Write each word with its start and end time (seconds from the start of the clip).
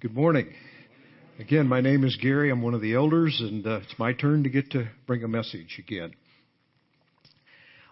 Good 0.00 0.14
morning. 0.14 0.46
Again, 1.40 1.66
my 1.66 1.80
name 1.80 2.04
is 2.04 2.14
Gary. 2.22 2.52
I'm 2.52 2.62
one 2.62 2.72
of 2.72 2.80
the 2.80 2.94
elders, 2.94 3.36
and 3.40 3.66
uh, 3.66 3.80
it's 3.82 3.98
my 3.98 4.12
turn 4.12 4.44
to 4.44 4.48
get 4.48 4.70
to 4.70 4.88
bring 5.08 5.24
a 5.24 5.28
message 5.28 5.74
again. 5.80 6.12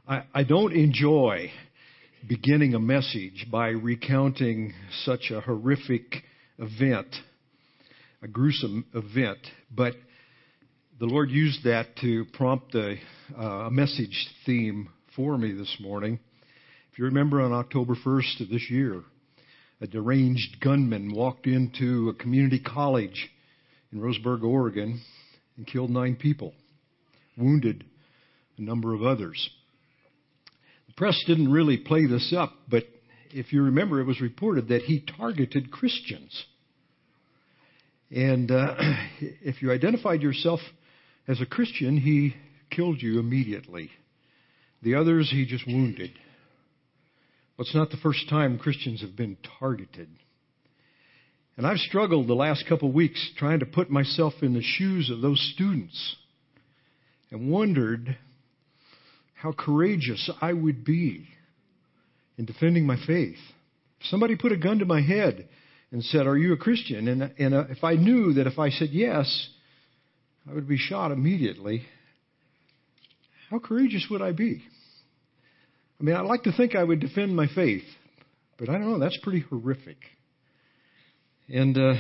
I, 0.06 0.22
I 0.32 0.44
don't 0.44 0.72
enjoy 0.72 1.50
beginning 2.28 2.76
a 2.76 2.78
message 2.78 3.48
by 3.50 3.70
recounting 3.70 4.72
such 5.02 5.32
a 5.32 5.40
horrific 5.40 6.22
event, 6.60 7.08
a 8.22 8.28
gruesome 8.28 8.86
event, 8.94 9.40
but 9.74 9.94
the 11.00 11.06
Lord 11.06 11.28
used 11.28 11.64
that 11.64 11.96
to 12.02 12.24
prompt 12.34 12.72
a, 12.76 13.00
uh, 13.36 13.42
a 13.42 13.70
message 13.72 14.28
theme 14.46 14.90
for 15.16 15.36
me 15.36 15.50
this 15.50 15.76
morning. 15.80 16.20
If 16.92 17.00
you 17.00 17.06
remember 17.06 17.40
on 17.40 17.52
October 17.52 17.96
1st 17.96 18.42
of 18.42 18.48
this 18.48 18.70
year, 18.70 19.02
a 19.80 19.86
deranged 19.86 20.60
gunman 20.60 21.12
walked 21.14 21.46
into 21.46 22.08
a 22.08 22.14
community 22.14 22.58
college 22.60 23.28
in 23.92 24.00
Roseburg, 24.00 24.42
Oregon, 24.42 25.00
and 25.56 25.66
killed 25.66 25.90
nine 25.90 26.16
people, 26.16 26.54
wounded 27.36 27.84
a 28.58 28.62
number 28.62 28.94
of 28.94 29.02
others. 29.02 29.50
The 30.88 30.94
press 30.94 31.22
didn't 31.26 31.52
really 31.52 31.76
play 31.76 32.06
this 32.06 32.32
up, 32.36 32.52
but 32.68 32.84
if 33.30 33.52
you 33.52 33.62
remember, 33.64 34.00
it 34.00 34.06
was 34.06 34.20
reported 34.20 34.68
that 34.68 34.82
he 34.82 35.04
targeted 35.18 35.70
Christians. 35.70 36.44
And 38.10 38.50
uh, 38.50 38.74
if 39.20 39.62
you 39.62 39.72
identified 39.72 40.22
yourself 40.22 40.60
as 41.28 41.40
a 41.40 41.46
Christian, 41.46 41.98
he 41.98 42.34
killed 42.70 43.02
you 43.02 43.18
immediately. 43.18 43.90
The 44.82 44.94
others, 44.94 45.30
he 45.30 45.44
just 45.46 45.66
wounded. 45.66 46.12
Well, 47.56 47.64
it's 47.64 47.74
not 47.74 47.90
the 47.90 47.96
first 47.96 48.28
time 48.28 48.58
Christians 48.58 49.00
have 49.00 49.16
been 49.16 49.38
targeted. 49.58 50.08
And 51.56 51.66
I've 51.66 51.78
struggled 51.78 52.28
the 52.28 52.34
last 52.34 52.66
couple 52.68 52.88
of 52.88 52.94
weeks 52.94 53.30
trying 53.38 53.60
to 53.60 53.66
put 53.66 53.90
myself 53.90 54.34
in 54.42 54.52
the 54.52 54.62
shoes 54.62 55.10
of 55.10 55.22
those 55.22 55.40
students 55.54 56.16
and 57.30 57.50
wondered 57.50 58.18
how 59.34 59.52
courageous 59.52 60.30
I 60.42 60.52
would 60.52 60.84
be 60.84 61.26
in 62.36 62.44
defending 62.44 62.86
my 62.86 62.96
faith. 63.06 63.38
If 64.00 64.06
somebody 64.08 64.36
put 64.36 64.52
a 64.52 64.58
gun 64.58 64.80
to 64.80 64.84
my 64.84 65.00
head 65.00 65.48
and 65.90 66.04
said, 66.04 66.26
Are 66.26 66.36
you 66.36 66.52
a 66.52 66.58
Christian? 66.58 67.08
And, 67.08 67.32
and 67.38 67.54
uh, 67.54 67.64
if 67.70 67.82
I 67.82 67.94
knew 67.94 68.34
that 68.34 68.46
if 68.46 68.58
I 68.58 68.68
said 68.68 68.90
yes, 68.92 69.48
I 70.48 70.52
would 70.52 70.68
be 70.68 70.76
shot 70.76 71.10
immediately, 71.10 71.86
how 73.48 73.60
courageous 73.60 74.06
would 74.10 74.20
I 74.20 74.32
be? 74.32 74.62
I 75.98 76.04
mean, 76.04 76.14
I'd 76.14 76.26
like 76.26 76.42
to 76.42 76.52
think 76.52 76.74
I 76.74 76.84
would 76.84 77.00
defend 77.00 77.34
my 77.34 77.46
faith, 77.54 77.84
but 78.58 78.68
I 78.68 78.72
don't 78.72 78.90
know. 78.90 78.98
That's 78.98 79.18
pretty 79.22 79.40
horrific. 79.40 79.96
And 81.48 81.76
uh, 81.78 81.94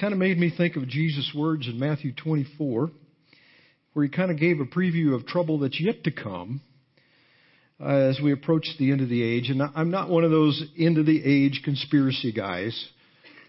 kind 0.00 0.14
of 0.14 0.18
made 0.18 0.38
me 0.38 0.50
think 0.56 0.76
of 0.76 0.88
Jesus' 0.88 1.30
words 1.36 1.68
in 1.68 1.78
Matthew 1.78 2.14
24, 2.14 2.90
where 3.92 4.04
he 4.04 4.10
kind 4.10 4.30
of 4.30 4.38
gave 4.38 4.60
a 4.60 4.64
preview 4.64 5.14
of 5.14 5.26
trouble 5.26 5.58
that's 5.58 5.78
yet 5.78 6.04
to 6.04 6.10
come 6.10 6.62
uh, 7.78 7.88
as 7.88 8.20
we 8.22 8.32
approach 8.32 8.66
the 8.78 8.90
end 8.90 9.02
of 9.02 9.10
the 9.10 9.22
age. 9.22 9.50
And 9.50 9.60
I'm 9.74 9.90
not 9.90 10.08
one 10.08 10.24
of 10.24 10.30
those 10.30 10.62
end 10.78 10.96
of 10.96 11.04
the 11.04 11.22
age 11.22 11.60
conspiracy 11.64 12.32
guys. 12.32 12.88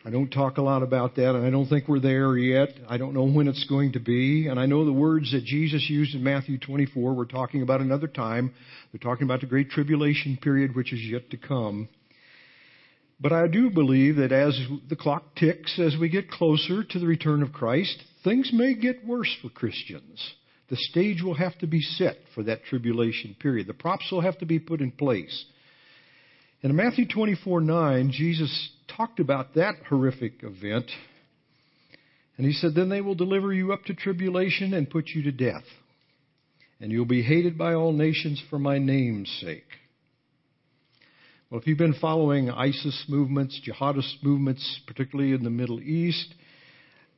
I 0.06 0.12
don't 0.12 0.30
talk 0.30 0.58
a 0.58 0.62
lot 0.62 0.82
about 0.82 1.18
that, 1.18 1.36
and 1.36 1.46
I 1.46 1.50
don't 1.50 1.68
think 1.68 1.90
we're 1.90 2.00
there 2.00 2.38
yet. 2.38 2.70
I 2.88 2.98
don't 2.98 3.14
know 3.14 3.26
when 3.26 3.50
it's 3.50 3.66
going 3.66 3.92
to 3.94 4.00
be. 4.00 4.48
And 4.48 4.58
I 4.58 4.66
know 4.66 4.86
the 4.86 4.94
words 4.94 5.34
that 5.34 5.44
Jesus 5.44 5.90
used 5.90 6.16
in 6.16 6.24
Matthew 6.24 6.58
24, 6.58 7.14
we're 7.14 7.26
talking 7.26 7.64
about 7.64 7.82
another 7.82 8.08
time. 8.08 8.54
They're 8.92 9.00
talking 9.00 9.26
about 9.26 9.42
the 9.42 9.48
Great 9.48 9.70
Tribulation 9.70 10.40
period, 10.42 10.74
which 10.74 10.94
is 10.94 11.02
yet 11.02 11.30
to 11.32 11.38
come. 11.38 11.90
But 13.20 13.34
I 13.34 13.50
do 13.50 13.70
believe 13.70 14.16
that 14.16 14.32
as 14.32 14.58
the 14.88 14.96
clock 14.96 15.36
ticks, 15.36 15.78
as 15.78 15.98
we 16.00 16.08
get 16.08 16.32
closer 16.32 16.86
to 16.86 17.00
the 17.00 17.08
return 17.08 17.44
of 17.44 17.52
Christ, 17.52 18.02
things 18.24 18.52
may 18.54 18.76
get 18.76 19.06
worse 19.06 19.36
for 19.42 19.50
Christians. 19.50 20.34
The 20.70 20.78
stage 20.78 21.22
will 21.22 21.34
have 21.34 21.58
to 21.60 21.68
be 21.68 21.82
set 21.82 22.20
for 22.34 22.44
that 22.44 22.64
tribulation 22.64 23.36
period. 23.38 23.68
The 23.68 23.74
props 23.74 24.10
will 24.14 24.22
have 24.22 24.38
to 24.38 24.46
be 24.46 24.60
put 24.60 24.80
in 24.80 24.92
place. 24.92 25.46
In 26.62 26.74
Matthew 26.74 27.06
24 27.06 27.60
9, 27.60 28.12
Jesus 28.14 28.70
talked 28.96 29.20
about 29.20 29.56
that 29.56 29.76
horrific 29.88 30.44
event. 30.44 30.90
And 32.38 32.46
he 32.46 32.54
said, 32.54 32.76
Then 32.76 32.90
they 32.90 33.02
will 33.02 33.16
deliver 33.16 33.54
you 33.54 33.74
up 33.74 33.84
to 33.86 33.94
tribulation 33.94 34.74
and 34.74 34.90
put 34.90 35.10
you 35.10 35.24
to 35.24 35.32
death. 35.32 35.66
And 36.80 36.92
you'll 36.92 37.06
be 37.06 37.22
hated 37.22 37.58
by 37.58 37.74
all 37.74 37.92
nations 37.92 38.42
for 38.50 38.58
my 38.58 38.78
name's 38.78 39.30
sake. 39.42 39.68
Well, 41.50 41.60
if 41.60 41.68
you've 41.68 41.78
been 41.78 41.96
following 42.00 42.50
ISIS 42.50 43.06
movements, 43.10 43.60
jihadist 43.68 44.24
movements, 44.24 44.82
particularly 44.86 45.34
in 45.34 45.44
the 45.44 45.50
Middle 45.50 45.82
East, 45.82 46.34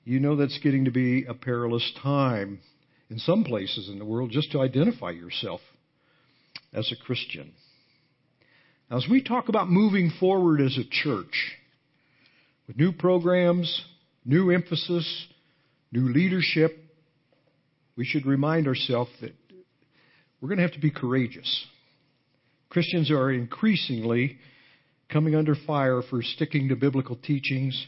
you 0.06 0.20
know 0.20 0.36
that's 0.36 0.58
getting 0.60 0.86
to 0.86 0.92
be 0.92 1.26
a 1.26 1.34
perilous 1.34 1.92
time 2.02 2.60
in 3.10 3.20
some 3.20 3.44
places 3.44 3.90
in 3.90 4.00
the 4.00 4.06
world 4.06 4.32
just 4.32 4.52
to 4.54 4.62
identify 4.62 5.12
yourself 5.12 5.60
as 6.74 6.92
a 6.92 7.06
Christian. 7.06 7.52
Now, 8.90 8.98
as 8.98 9.08
we 9.10 9.22
talk 9.22 9.50
about 9.50 9.70
moving 9.70 10.12
forward 10.20 10.62
as 10.62 10.78
a 10.78 10.90
church, 10.90 11.58
with 12.72 12.80
new 12.80 12.94
programs, 12.94 13.84
new 14.24 14.50
emphasis, 14.50 15.28
new 15.92 16.08
leadership, 16.08 16.72
we 17.98 18.06
should 18.06 18.26
remind 18.26 18.66
ourselves 18.66 19.12
that 19.20 19.34
we're 20.40 20.48
going 20.48 20.58
to 20.58 20.64
have 20.64 20.72
to 20.72 20.80
be 20.80 20.90
courageous. 20.90 21.66
Christians 22.70 23.12
are 23.12 23.30
increasingly 23.30 24.38
coming 25.12 25.36
under 25.36 25.54
fire 25.68 26.02
for 26.10 26.22
sticking 26.22 26.70
to 26.70 26.78
biblical 26.78 27.18
teachings, 27.18 27.88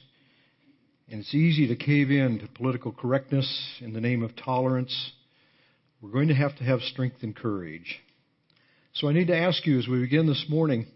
and 1.09 1.21
it's 1.21 1.33
easy 1.33 1.65
to 1.69 1.77
cave 1.77 2.11
in 2.11 2.39
to 2.39 2.47
political 2.47 2.91
correctness 2.91 3.79
in 3.79 3.93
the 3.93 4.01
name 4.01 4.21
of 4.21 4.35
tolerance. 4.35 5.11
We're 6.01 6.11
going 6.11 6.27
to 6.27 6.35
have 6.35 6.57
to 6.57 6.63
have 6.65 6.81
strength 6.81 7.17
and 7.21 7.33
courage. 7.33 8.01
So 8.95 9.07
I 9.07 9.13
need 9.13 9.27
to 9.27 9.37
ask 9.37 9.65
you 9.65 9.79
as 9.79 9.87
we 9.87 10.01
begin 10.01 10.27
this 10.27 10.45
morning 10.49 10.87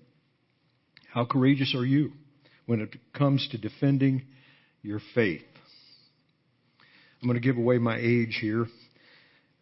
how 1.13 1.23
courageous 1.23 1.73
are 1.73 1.85
you? 1.85 2.11
When 2.67 2.81
it 2.81 2.95
comes 3.17 3.47
to 3.51 3.57
defending 3.57 4.21
your 4.83 5.01
faith. 5.15 5.41
I'm 7.21 7.27
going 7.27 7.41
to 7.41 7.45
give 7.45 7.57
away 7.57 7.79
my 7.79 7.97
age 7.97 8.37
here 8.39 8.67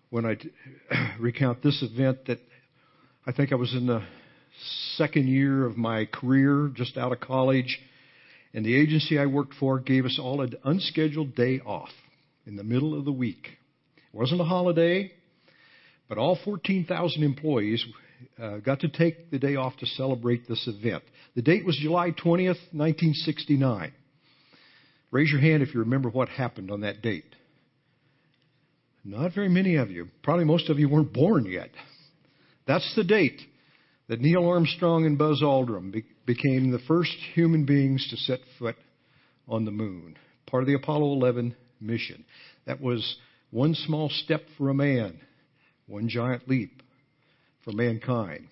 when 0.10 0.26
I 0.26 0.38
recount 1.20 1.64
this 1.64 1.82
event 1.82 2.26
that 2.26 2.40
I 3.26 3.32
think 3.32 3.54
I 3.54 3.56
was 3.56 3.74
in 3.74 3.88
the 3.88 4.04
second 4.98 5.28
year 5.28 5.66
of 5.66 5.78
my 5.78 6.06
career, 6.06 6.70
just 6.74 6.98
out 6.98 7.12
of 7.12 7.22
college, 7.22 7.80
and 8.54 8.66
the 8.66 8.76
agency 8.76 9.20
I 9.20 9.26
worked 9.28 9.54
for 9.54 9.80
gave 9.80 10.06
us 10.06 10.20
all 10.22 10.42
an 10.42 10.54
unscheduled 10.64 11.36
day 11.36 11.60
off 11.60 11.90
in 12.46 12.56
the 12.56 12.64
middle 12.64 12.98
of 12.98 13.06
the 13.06 13.12
week. 13.12 13.50
It 13.98 14.18
wasn't 14.18 14.42
a 14.42 14.46
holiday, 14.46 15.12
but 16.10 16.18
all 16.18 16.38
14,000 16.44 17.24
employees 17.24 17.86
uh, 18.42 18.58
got 18.58 18.82
to 18.82 18.88
take 18.88 19.32
the 19.32 19.40
day 19.40 19.56
off 19.56 19.76
to 19.78 19.86
celebrate 19.86 20.48
this 20.48 20.68
event. 20.68 21.04
The 21.36 21.42
date 21.42 21.66
was 21.66 21.78
July 21.82 22.12
20th, 22.12 22.60
1969. 22.72 23.94
Raise 25.12 25.32
your 25.32 25.42
hand 25.42 25.64
if 25.64 25.74
you 25.74 25.82
remember 25.82 26.10
what 26.10 26.30
happened 26.30 26.72
on 26.72 26.82
that 26.82 27.02
date. 27.02 27.26
Not 29.04 29.34
very 29.36 29.50
many 29.50 29.76
of 29.76 29.92
you. 29.92 30.08
Probably 30.24 30.46
most 30.46 30.70
of 30.70 30.80
you 30.80 30.90
weren't 30.90 31.14
born 31.14 31.46
yet. 31.46 31.70
That's 32.68 32.92
the 32.96 33.04
date 33.04 33.40
that 34.08 34.20
Neil 34.20 34.48
Armstrong 34.48 35.06
and 35.06 35.18
Buzz 35.18 35.42
Aldrin 35.44 35.92
be- 35.92 36.06
became 36.26 36.72
the 36.72 36.80
first 36.88 37.16
human 37.34 37.66
beings 37.66 38.06
to 38.10 38.18
set 38.18 38.40
foot 38.60 38.76
on 39.48 39.66
the 39.66 39.72
moon, 39.72 40.18
part 40.48 40.64
of 40.64 40.68
the 40.68 40.74
Apollo 40.74 41.14
11 41.14 41.56
mission. 41.80 42.26
That 42.66 42.82
was 42.82 43.18
one 43.52 43.76
small 43.76 44.10
step 44.10 44.42
for 44.58 44.70
a 44.70 44.74
man, 44.74 45.20
one 45.88 46.10
giant 46.10 46.48
leap 46.50 46.82
for 47.66 47.72
mankind. 47.72 48.48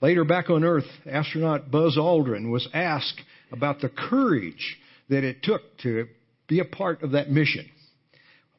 Later, 0.00 0.24
back 0.24 0.50
on 0.50 0.64
Earth, 0.64 0.86
astronaut 1.06 1.70
Buzz 1.70 1.96
Aldrin 1.96 2.50
was 2.50 2.68
asked 2.72 3.20
about 3.52 3.80
the 3.80 3.88
courage 3.88 4.78
that 5.08 5.24
it 5.24 5.42
took 5.42 5.62
to 5.82 6.06
be 6.48 6.60
a 6.60 6.64
part 6.64 7.02
of 7.02 7.12
that 7.12 7.30
mission. 7.30 7.68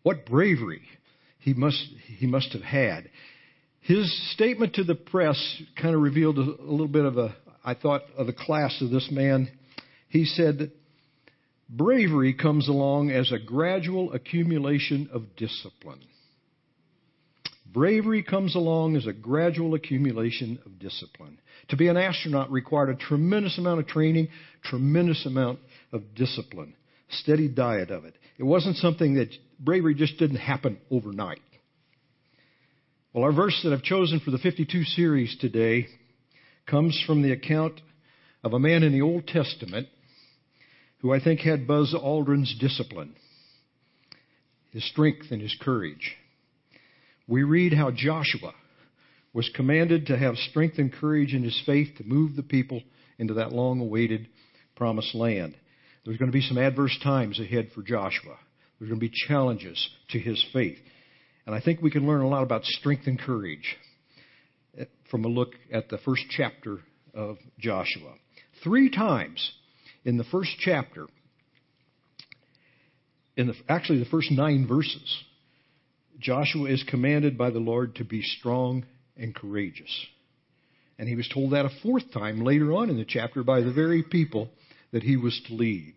What 0.03 0.25
bravery 0.25 0.81
he 1.39 1.53
must, 1.53 1.81
he 2.17 2.27
must 2.27 2.53
have 2.53 2.61
had. 2.61 3.09
His 3.81 4.33
statement 4.33 4.75
to 4.75 4.83
the 4.83 4.95
press 4.95 5.61
kind 5.81 5.95
of 5.95 6.01
revealed 6.01 6.37
a, 6.37 6.41
a 6.41 6.69
little 6.69 6.87
bit 6.87 7.05
of 7.05 7.17
a, 7.17 7.35
I 7.63 7.73
thought, 7.73 8.03
of 8.17 8.27
the 8.27 8.33
class 8.33 8.81
of 8.81 8.91
this 8.91 9.09
man. 9.11 9.49
He 10.09 10.25
said 10.25 10.71
bravery 11.69 12.33
comes 12.33 12.67
along 12.67 13.11
as 13.11 13.31
a 13.31 13.39
gradual 13.39 14.13
accumulation 14.13 15.09
of 15.13 15.35
discipline. 15.37 16.01
Bravery 17.71 18.23
comes 18.23 18.55
along 18.55 18.95
as 18.95 19.05
a 19.05 19.13
gradual 19.13 19.75
accumulation 19.75 20.59
of 20.65 20.79
discipline. 20.79 21.39
To 21.69 21.77
be 21.77 21.87
an 21.87 21.97
astronaut 21.97 22.51
required 22.51 22.89
a 22.89 22.95
tremendous 22.95 23.57
amount 23.57 23.79
of 23.79 23.87
training, 23.87 24.29
tremendous 24.63 25.25
amount 25.25 25.59
of 25.91 26.15
discipline, 26.15 26.73
steady 27.09 27.47
diet 27.47 27.91
of 27.91 28.05
it. 28.05 28.15
It 28.37 28.43
wasn't 28.43 28.77
something 28.77 29.15
that 29.15 29.29
bravery 29.59 29.93
just 29.93 30.17
didn't 30.17 30.37
happen 30.37 30.79
overnight. 30.89 31.41
Well, 33.13 33.23
our 33.23 33.33
verse 33.33 33.59
that 33.63 33.73
I've 33.73 33.83
chosen 33.83 34.19
for 34.19 34.31
the 34.31 34.37
52 34.37 34.83
series 34.83 35.37
today 35.39 35.87
comes 36.65 37.01
from 37.05 37.21
the 37.21 37.31
account 37.31 37.81
of 38.43 38.53
a 38.53 38.59
man 38.59 38.83
in 38.83 38.93
the 38.93 39.01
Old 39.01 39.27
Testament 39.27 39.87
who 40.99 41.13
I 41.13 41.19
think 41.19 41.41
had 41.41 41.67
Buzz 41.67 41.93
Aldrin's 41.93 42.57
discipline, 42.59 43.15
his 44.71 44.87
strength, 44.89 45.27
and 45.31 45.41
his 45.41 45.55
courage. 45.59 46.15
We 47.29 47.43
read 47.43 47.73
how 47.73 47.91
Joshua 47.91 48.55
was 49.33 49.47
commanded 49.53 50.07
to 50.07 50.17
have 50.17 50.35
strength 50.49 50.79
and 50.79 50.91
courage 50.91 51.35
in 51.35 51.43
his 51.43 51.61
faith 51.63 51.89
to 51.97 52.03
move 52.03 52.35
the 52.35 52.41
people 52.41 52.81
into 53.19 53.35
that 53.35 53.51
long 53.51 53.79
awaited 53.79 54.27
promised 54.75 55.13
land. 55.13 55.55
There's 56.03 56.17
going 56.17 56.31
to 56.31 56.35
be 56.35 56.41
some 56.41 56.57
adverse 56.57 56.97
times 57.03 57.39
ahead 57.39 57.69
for 57.75 57.83
Joshua. 57.83 58.35
There's 58.79 58.89
going 58.89 58.99
to 58.99 59.07
be 59.07 59.13
challenges 59.27 59.89
to 60.09 60.19
his 60.19 60.43
faith. 60.51 60.79
And 61.45 61.53
I 61.53 61.61
think 61.61 61.83
we 61.83 61.91
can 61.91 62.07
learn 62.07 62.21
a 62.21 62.27
lot 62.27 62.41
about 62.41 62.65
strength 62.65 63.05
and 63.05 63.19
courage 63.19 63.77
eh, 64.75 64.85
from 65.11 65.23
a 65.23 65.27
look 65.27 65.53
at 65.71 65.87
the 65.89 65.99
first 65.99 66.23
chapter 66.31 66.79
of 67.13 67.37
Joshua. 67.59 68.15
Three 68.63 68.89
times 68.89 69.51
in 70.03 70.17
the 70.17 70.23
first 70.23 70.49
chapter, 70.57 71.05
in 73.37 73.45
the, 73.45 73.53
actually 73.67 73.99
the 73.99 74.05
first 74.05 74.31
nine 74.31 74.67
verses, 74.67 75.23
Joshua 76.19 76.69
is 76.69 76.83
commanded 76.83 77.37
by 77.37 77.49
the 77.49 77.59
Lord 77.59 77.95
to 77.95 78.03
be 78.03 78.21
strong 78.21 78.85
and 79.15 79.33
courageous. 79.33 80.05
And 80.97 81.07
he 81.07 81.15
was 81.15 81.29
told 81.33 81.53
that 81.53 81.65
a 81.65 81.71
fourth 81.81 82.11
time 82.11 82.43
later 82.43 82.73
on 82.73 82.89
in 82.89 82.97
the 82.97 83.05
chapter 83.05 83.41
by 83.41 83.61
the 83.61 83.71
very 83.71 84.03
people 84.03 84.49
that 84.91 85.03
he 85.03 85.15
was 85.15 85.39
to 85.47 85.53
lead. 85.53 85.93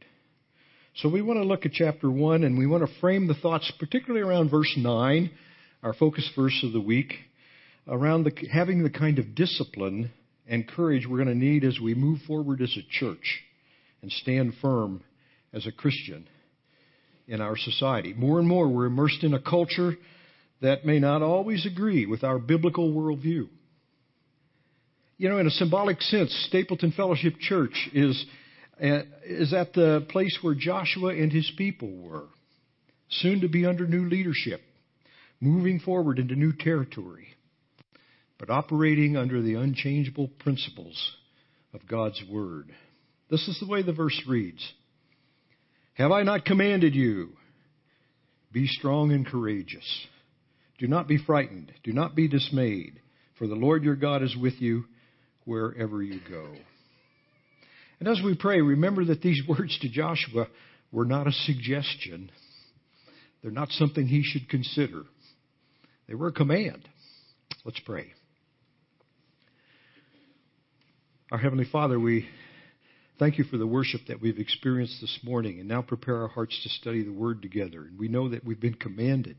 So 0.97 1.09
we 1.09 1.23
want 1.23 1.39
to 1.39 1.45
look 1.45 1.67
at 1.67 1.73
chapter 1.73 2.11
1 2.11 2.45
and 2.45 2.57
we 2.57 2.67
want 2.67 2.87
to 2.87 3.01
frame 3.01 3.27
the 3.27 3.35
thoughts, 3.35 3.73
particularly 3.79 4.25
around 4.25 4.51
verse 4.51 4.73
9, 4.77 5.31
our 5.83 5.95
focus 5.95 6.31
verse 6.37 6.63
of 6.63 6.73
the 6.73 6.81
week, 6.81 7.15
around 7.89 8.25
the, 8.25 8.33
having 8.53 8.85
the 8.85 8.91
kind 8.91 9.19
of 9.19 9.35
discipline 9.35 10.13
and 10.47 10.69
courage 10.69 11.07
we're 11.09 11.17
going 11.17 11.29
to 11.29 11.35
need 11.35 11.65
as 11.65 11.81
we 11.81 11.95
move 11.95 12.21
forward 12.27 12.61
as 12.61 12.77
a 12.77 13.01
church 13.01 13.41
and 14.03 14.13
stand 14.13 14.53
firm 14.61 15.03
as 15.53 15.67
a 15.67 15.73
Christian 15.73 16.29
in 17.33 17.41
our 17.41 17.57
society. 17.57 18.13
More 18.13 18.39
and 18.39 18.47
more, 18.47 18.69
we're 18.69 18.85
immersed 18.85 19.25
in 19.25 19.33
a 19.33 19.41
culture 19.41 19.95
that 20.61 20.85
may 20.85 20.99
not 20.99 21.23
always 21.23 21.65
agree 21.65 22.05
with 22.05 22.23
our 22.23 22.39
biblical 22.39 22.93
worldview. 22.93 23.49
You 25.17 25.29
know, 25.31 25.39
in 25.39 25.47
a 25.47 25.51
symbolic 25.51 26.03
sense, 26.03 26.31
Stapleton 26.49 26.93
Fellowship 26.93 27.39
Church 27.41 27.89
is, 27.95 28.23
uh, 28.83 29.01
is 29.25 29.55
at 29.55 29.73
the 29.73 30.07
place 30.11 30.39
where 30.43 30.55
Joshua 30.55 31.15
and 31.15 31.33
his 31.33 31.51
people 31.57 31.91
were, 31.91 32.29
soon 33.09 33.41
to 33.41 33.49
be 33.49 33.65
under 33.65 33.87
new 33.87 34.11
leadership, 34.11 34.61
moving 35.41 35.81
forward 35.81 36.19
into 36.19 36.37
new 36.37 36.53
territory, 36.53 37.29
but 38.39 38.51
operating 38.51 39.17
under 39.17 39.41
the 39.41 39.55
unchangeable 39.55 40.29
principles 40.41 41.13
of 41.73 41.87
God's 41.89 42.23
Word. 42.31 42.75
This 43.31 43.49
is 43.49 43.59
the 43.59 43.67
way 43.67 43.83
the 43.83 43.95
verse 43.95 44.21
reads 44.29 44.71
Have 45.95 46.11
I 46.11 46.23
not 46.23 46.45
commanded 46.45 46.95
you? 46.95 47.31
Be 48.53 48.67
strong 48.67 49.13
and 49.13 49.27
courageous. 49.27 50.07
Do 50.79 50.87
not 50.87 51.07
be 51.07 51.19
frightened. 51.19 51.73
Do 51.85 51.93
not 51.93 52.15
be 52.15 52.29
dismayed, 52.29 53.01
for 53.39 53.47
the 53.47 53.55
Lord 53.55 53.85
your 53.85 53.97
God 53.97 54.23
is 54.23 54.37
with 54.37 54.55
you 54.61 54.85
wherever 55.45 56.03
you 56.03 56.21
go. 56.29 56.53
And 58.01 58.09
as 58.09 58.21
we 58.25 58.35
pray, 58.35 58.61
remember 58.61 59.05
that 59.07 59.23
these 59.23 59.41
words 59.49 59.79
to 59.81 59.89
Joshua 59.89 60.49
were 60.91 61.05
not 61.05 61.27
a 61.27 61.33
suggestion. 61.33 62.31
They're 63.43 63.51
not 63.51 63.71
something 63.71 64.07
he 64.07 64.23
should 64.23 64.49
consider. 64.49 65.03
They 66.09 66.15
were 66.15 66.29
a 66.29 66.33
command. 66.33 66.89
Let's 67.65 67.81
pray. 67.81 68.13
Our 71.31 71.39
Heavenly 71.39 71.67
Father, 71.71 71.99
we 71.99 72.27
Thank 73.23 73.39
you 73.39 73.45
for 73.45 73.57
the 73.57 73.69
worship 73.69 74.01
that 74.09 74.21
we've 74.21 74.41
experienced 74.41 75.01
this 75.01 75.21
morning 75.23 75.61
and 75.61 75.69
now 75.69 75.81
prepare 75.81 76.23
our 76.23 76.27
hearts 76.27 76.61
to 76.65 76.69
study 76.69 77.05
the 77.05 77.13
Word 77.13 77.41
together. 77.41 77.83
And 77.83 77.97
we 77.97 78.09
know 78.09 78.29
that 78.29 78.45
we've 78.45 78.59
been 78.59 78.75
commanded. 78.75 79.37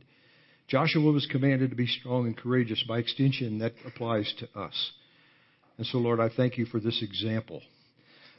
Joshua 0.70 1.12
was 1.12 1.28
commanded 1.30 1.70
to 1.70 1.76
be 1.76 1.88
strong 1.88 2.26
and 2.26 2.38
courageous. 2.38 2.82
By 2.88 3.00
extension, 3.00 3.60
that 3.60 3.74
applies 3.86 4.34
to 4.40 4.58
us. 4.58 4.92
And 5.78 5.86
so, 5.86 5.98
Lord, 5.98 6.22
I 6.22 6.30
thank 6.30 6.58
you 6.58 6.66
for 6.66 6.80
this 6.80 7.04
example 7.04 7.62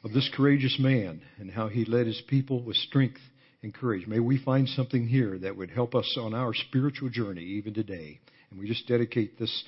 of 0.02 0.14
this 0.14 0.30
courageous 0.34 0.78
man 0.80 1.20
and 1.38 1.50
how 1.50 1.68
he 1.68 1.84
led 1.84 2.06
his 2.06 2.22
people 2.26 2.62
with 2.62 2.76
strength 2.76 3.20
and 3.62 3.74
courage. 3.74 4.06
May 4.06 4.20
we 4.20 4.42
find 4.42 4.66
something 4.66 5.06
here 5.06 5.38
that 5.40 5.58
would 5.58 5.70
help 5.70 5.94
us 5.94 6.16
on 6.18 6.32
our 6.32 6.54
spiritual 6.54 7.10
journey 7.10 7.42
even 7.42 7.74
today. 7.74 8.18
And 8.50 8.58
we 8.58 8.66
just 8.66 8.88
dedicate 8.88 9.38
this, 9.38 9.64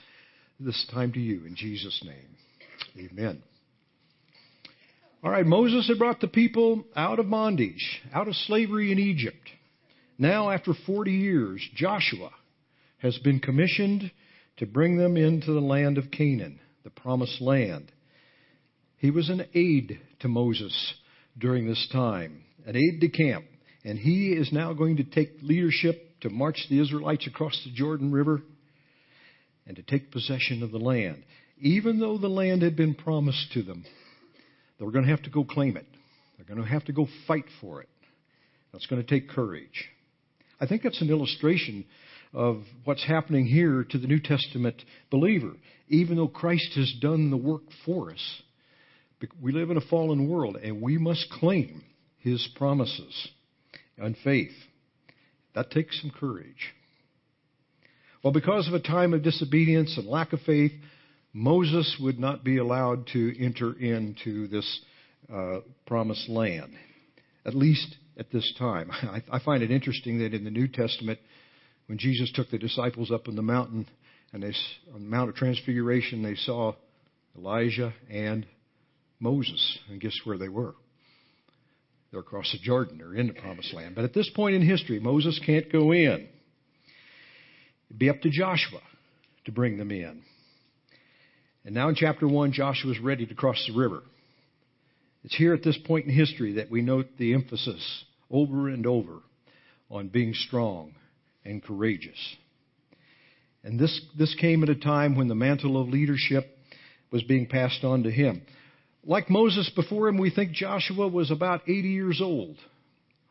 this 0.59 0.87
time 0.91 1.13
to 1.13 1.21
you 1.21 1.45
in 1.45 1.55
Jesus' 1.55 2.03
name. 2.03 3.11
Amen. 3.11 3.43
All 5.27 5.33
right, 5.33 5.45
Moses 5.45 5.89
had 5.89 5.99
brought 5.99 6.21
the 6.21 6.29
people 6.29 6.85
out 6.95 7.19
of 7.19 7.29
bondage, 7.29 8.01
out 8.15 8.29
of 8.29 8.37
slavery 8.37 8.93
in 8.93 9.01
Egypt. 9.01 9.51
Now, 10.19 10.51
after 10.51 10.73
40 10.73 11.11
years, 11.11 11.69
Joshua 11.75 12.31
has 12.99 13.19
been 13.19 13.41
commissioned 13.41 14.13
to 14.59 14.67
bring 14.67 14.99
them 14.99 15.17
into 15.17 15.53
the 15.53 15.61
land 15.61 15.99
of 15.99 16.13
Canaan, 16.13 16.61
the 16.85 16.91
promised 16.91 17.41
land. 17.41 17.91
He 18.99 19.11
was 19.11 19.29
an 19.29 19.47
aide 19.53 19.99
to 20.21 20.29
Moses 20.29 20.95
during 21.37 21.67
this 21.67 21.89
time, 21.91 22.45
an 22.65 22.77
aide 22.77 23.01
de 23.01 23.09
camp, 23.09 23.47
and 23.85 23.99
he 23.99 24.29
is 24.29 24.53
now 24.53 24.75
going 24.75 24.99
to 24.99 25.05
take 25.05 25.43
leadership 25.43 26.21
to 26.21 26.31
march 26.31 26.67
the 26.71 26.81
Israelites 26.81 27.27
across 27.27 27.61
the 27.65 27.73
Jordan 27.73 28.13
River 28.13 28.43
and 29.67 29.75
to 29.75 29.83
take 29.83 30.13
possession 30.13 30.63
of 30.63 30.71
the 30.71 30.79
land, 30.79 31.25
even 31.61 31.99
though 31.99 32.17
the 32.17 32.29
land 32.29 32.63
had 32.63 32.77
been 32.77 32.95
promised 32.95 33.51
to 33.55 33.65
them. 33.65 33.85
They're 34.79 34.91
going 34.91 35.05
to 35.05 35.11
have 35.11 35.23
to 35.23 35.31
go 35.31 35.45
claim 35.45 35.77
it. 35.77 35.87
They're 36.37 36.47
going 36.47 36.65
to 36.65 36.71
have 36.71 36.85
to 36.87 36.93
go 36.93 37.07
fight 37.27 37.47
for 37.61 37.81
it. 37.81 37.89
That's 38.73 38.87
going 38.87 39.03
to 39.03 39.09
take 39.09 39.29
courage. 39.29 39.89
I 40.61 40.67
think 40.67 40.83
that's 40.83 41.01
an 41.01 41.11
illustration 41.11 41.85
of 42.33 42.63
what's 42.85 43.05
happening 43.05 43.47
here 43.47 43.85
to 43.91 43.99
the 43.99 44.07
New 44.07 44.21
Testament 44.21 44.83
believer. 45.11 45.53
Even 45.89 46.17
though 46.17 46.29
Christ 46.29 46.73
has 46.77 46.93
done 47.01 47.31
the 47.31 47.37
work 47.37 47.63
for 47.85 48.11
us, 48.11 48.43
we 49.41 49.53
live 49.53 49.71
in 49.71 49.77
a 49.77 49.83
fallen 49.83 50.29
world 50.29 50.57
and 50.57 50.83
we 50.83 50.99
must 50.99 51.31
claim 51.31 51.83
his 52.19 52.47
promises 52.57 53.29
and 53.97 54.17
faith. 54.23 54.53
That 55.55 55.71
takes 55.71 56.01
some 56.03 56.11
courage. 56.11 56.75
Well, 58.23 58.33
because 58.33 58.69
of 58.69 58.75
a 58.75 58.81
time 58.81 59.15
of 59.15 59.23
disobedience 59.23 59.97
and 59.97 60.07
lack 60.07 60.33
of 60.33 60.41
faith, 60.41 60.73
Moses 61.37 61.99
would 62.01 62.19
not 62.19 62.45
be 62.45 62.57
allowed 62.57 63.09
to 63.09 63.35
enter 63.39 63.79
into 63.79 64.49
this 64.49 64.81
uh, 65.31 65.59
promised 65.87 66.31
land, 66.31 66.73
at 67.45 67.55
least 67.55 67.95
at 68.17 68.33
this 68.33 68.55
time. 68.59 68.91
I, 68.91 69.23
I 69.31 69.39
find 69.45 69.63
it 69.63 69.71
interesting 69.71 70.21
that 70.21 70.33
in 70.33 70.45
the 70.45 70.51
New 70.51 70.67
Testament, 70.67 71.19
when 71.89 71.99
Jesus 71.99 72.33
took 72.33 72.49
the 72.49 72.57
disciples 72.57 73.11
up 73.11 73.29
on 73.29 73.37
the 73.37 73.43
mountain 73.43 73.87
and 74.33 74.43
they, 74.43 74.55
on 74.95 75.03
the 75.03 75.11
Mount 75.11 75.29
of 75.29 75.37
Transfiguration, 75.37 76.23
they 76.23 76.37
saw 76.37 76.73
Elijah 77.37 77.93
and 78.11 78.47
Moses. 79.21 79.79
And 79.91 80.01
guess 80.01 80.19
where 80.25 80.39
they 80.39 80.49
were? 80.49 80.75
They're 82.13 82.21
across 82.21 82.51
the 82.51 82.59
Jordan. 82.65 82.97
They're 82.97 83.15
in 83.15 83.27
the 83.27 83.35
promised 83.35 83.75
land. 83.75 83.95
But 83.95 84.05
at 84.05 84.15
this 84.15 84.31
point 84.35 84.55
in 84.55 84.67
history, 84.67 85.01
Moses 85.01 85.39
can't 85.45 85.71
go 85.71 85.93
in. 85.93 86.29
It'd 87.91 87.99
be 87.99 88.09
up 88.09 88.23
to 88.23 88.31
Joshua 88.31 88.81
to 89.45 89.53
bring 89.53 89.77
them 89.77 89.91
in. 89.91 90.23
And 91.67 91.75
now 91.75 91.89
in 91.89 91.97
chapter 91.97 92.29
1, 92.29 92.53
Joshua 92.53 92.93
is 92.93 93.01
ready 93.01 93.27
to 93.27 93.35
cross 93.35 93.63
the 93.67 93.77
river. 93.77 94.03
It's 95.25 95.37
here 95.37 95.53
at 95.53 95.65
this 95.65 95.77
point 95.77 96.07
in 96.07 96.15
history 96.15 96.55
that 96.55 96.71
we 96.71 96.81
note 96.81 97.09
the 97.19 97.35
emphasis 97.35 98.05
over 98.31 98.69
and 98.69 98.87
over 98.87 99.19
on 99.91 100.07
being 100.07 100.33
strong 100.33 100.93
and 101.45 101.61
courageous. 101.61 102.37
And 103.65 103.81
this, 103.81 104.01
this 104.17 104.33
came 104.37 104.63
at 104.63 104.69
a 104.69 104.77
time 104.77 105.17
when 105.17 105.27
the 105.27 105.35
mantle 105.35 105.81
of 105.81 105.89
leadership 105.89 106.47
was 107.11 107.25
being 107.25 107.49
passed 107.49 107.83
on 107.83 108.05
to 108.05 108.13
him. 108.13 108.43
Like 109.05 109.29
Moses 109.29 109.69
before 109.75 110.07
him, 110.07 110.19
we 110.19 110.31
think 110.31 110.53
Joshua 110.53 111.09
was 111.09 111.33
about 111.33 111.63
80 111.63 111.89
years 111.89 112.21
old 112.23 112.59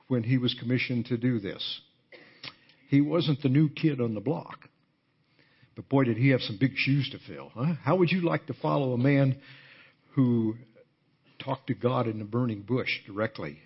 when 0.09 0.23
he 0.23 0.37
was 0.37 0.53
commissioned 0.59 1.05
to 1.05 1.17
do 1.17 1.39
this. 1.39 1.79
He 2.89 2.99
wasn't 2.99 3.41
the 3.41 3.49
new 3.49 3.69
kid 3.69 4.01
on 4.01 4.13
the 4.13 4.19
block. 4.19 4.67
But 5.75 5.89
boy, 5.89 6.05
did 6.05 6.17
he 6.17 6.29
have 6.29 6.41
some 6.41 6.57
big 6.57 6.73
shoes 6.75 7.09
to 7.11 7.19
fill. 7.19 7.51
Huh? 7.53 7.73
How 7.83 7.97
would 7.97 8.11
you 8.11 8.21
like 8.21 8.47
to 8.47 8.53
follow 8.53 8.93
a 8.93 8.97
man 8.97 9.37
who 10.13 10.55
talked 11.43 11.67
to 11.67 11.73
God 11.73 12.07
in 12.07 12.19
the 12.19 12.25
burning 12.25 12.61
bush 12.61 12.89
directly? 13.05 13.59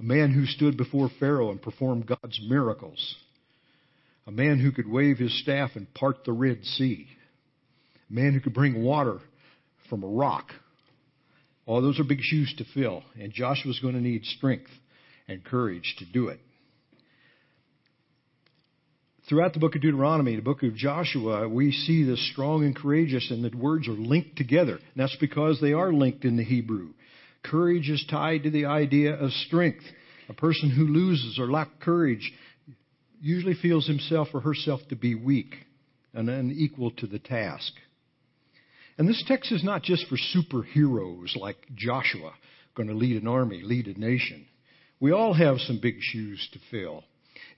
A 0.00 0.02
man 0.02 0.32
who 0.32 0.46
stood 0.46 0.76
before 0.76 1.08
Pharaoh 1.20 1.52
and 1.52 1.62
performed 1.62 2.06
God's 2.06 2.40
miracles. 2.48 3.16
A 4.26 4.32
man 4.32 4.58
who 4.58 4.72
could 4.72 4.88
wave 4.88 5.18
his 5.18 5.40
staff 5.42 5.70
and 5.74 5.92
part 5.94 6.24
the 6.24 6.32
Red 6.32 6.64
Sea. 6.64 7.06
A 8.10 8.12
man 8.12 8.34
who 8.34 8.40
could 8.40 8.54
bring 8.54 8.82
water 8.82 9.18
from 9.88 10.02
a 10.02 10.08
rock. 10.08 10.50
All 11.66 11.80
those 11.80 12.00
are 12.00 12.04
big 12.04 12.20
shoes 12.20 12.52
to 12.58 12.64
fill, 12.74 13.04
and 13.18 13.32
Joshua's 13.32 13.78
going 13.78 13.94
to 13.94 14.00
need 14.00 14.24
strength 14.24 14.70
and 15.28 15.44
courage 15.44 15.94
to 15.98 16.04
do 16.04 16.28
it 16.28 16.40
throughout 19.28 19.52
the 19.52 19.60
book 19.60 19.74
of 19.74 19.82
Deuteronomy, 19.82 20.36
the 20.36 20.42
book 20.42 20.62
of 20.62 20.74
Joshua, 20.74 21.48
we 21.48 21.72
see 21.72 22.04
this 22.04 22.30
strong 22.32 22.64
and 22.64 22.74
courageous, 22.74 23.30
and 23.30 23.44
the 23.44 23.56
words 23.56 23.88
are 23.88 23.92
linked 23.92 24.36
together. 24.36 24.76
And 24.76 24.96
that's 24.96 25.16
because 25.16 25.60
they 25.60 25.72
are 25.72 25.92
linked 25.92 26.24
in 26.24 26.36
the 26.36 26.44
Hebrew. 26.44 26.90
Courage 27.42 27.88
is 27.88 28.04
tied 28.10 28.44
to 28.44 28.50
the 28.50 28.66
idea 28.66 29.14
of 29.14 29.30
strength. 29.32 29.84
A 30.28 30.34
person 30.34 30.70
who 30.70 30.86
loses 30.86 31.38
or 31.38 31.50
lacks 31.50 31.70
courage 31.80 32.32
usually 33.20 33.54
feels 33.54 33.86
himself 33.86 34.28
or 34.34 34.40
herself 34.40 34.80
to 34.88 34.96
be 34.96 35.14
weak 35.14 35.54
and 36.14 36.28
unequal 36.28 36.90
to 36.92 37.06
the 37.06 37.18
task. 37.18 37.72
And 38.98 39.08
this 39.08 39.22
text 39.26 39.52
is 39.52 39.64
not 39.64 39.82
just 39.82 40.06
for 40.08 40.16
superheroes 40.16 41.34
like 41.36 41.56
Joshua, 41.74 42.32
going 42.74 42.88
to 42.88 42.94
lead 42.94 43.20
an 43.20 43.28
army, 43.28 43.62
lead 43.62 43.86
a 43.86 43.98
nation. 43.98 44.46
We 45.00 45.12
all 45.12 45.32
have 45.34 45.58
some 45.58 45.80
big 45.80 45.96
shoes 46.00 46.48
to 46.52 46.58
fill. 46.70 47.04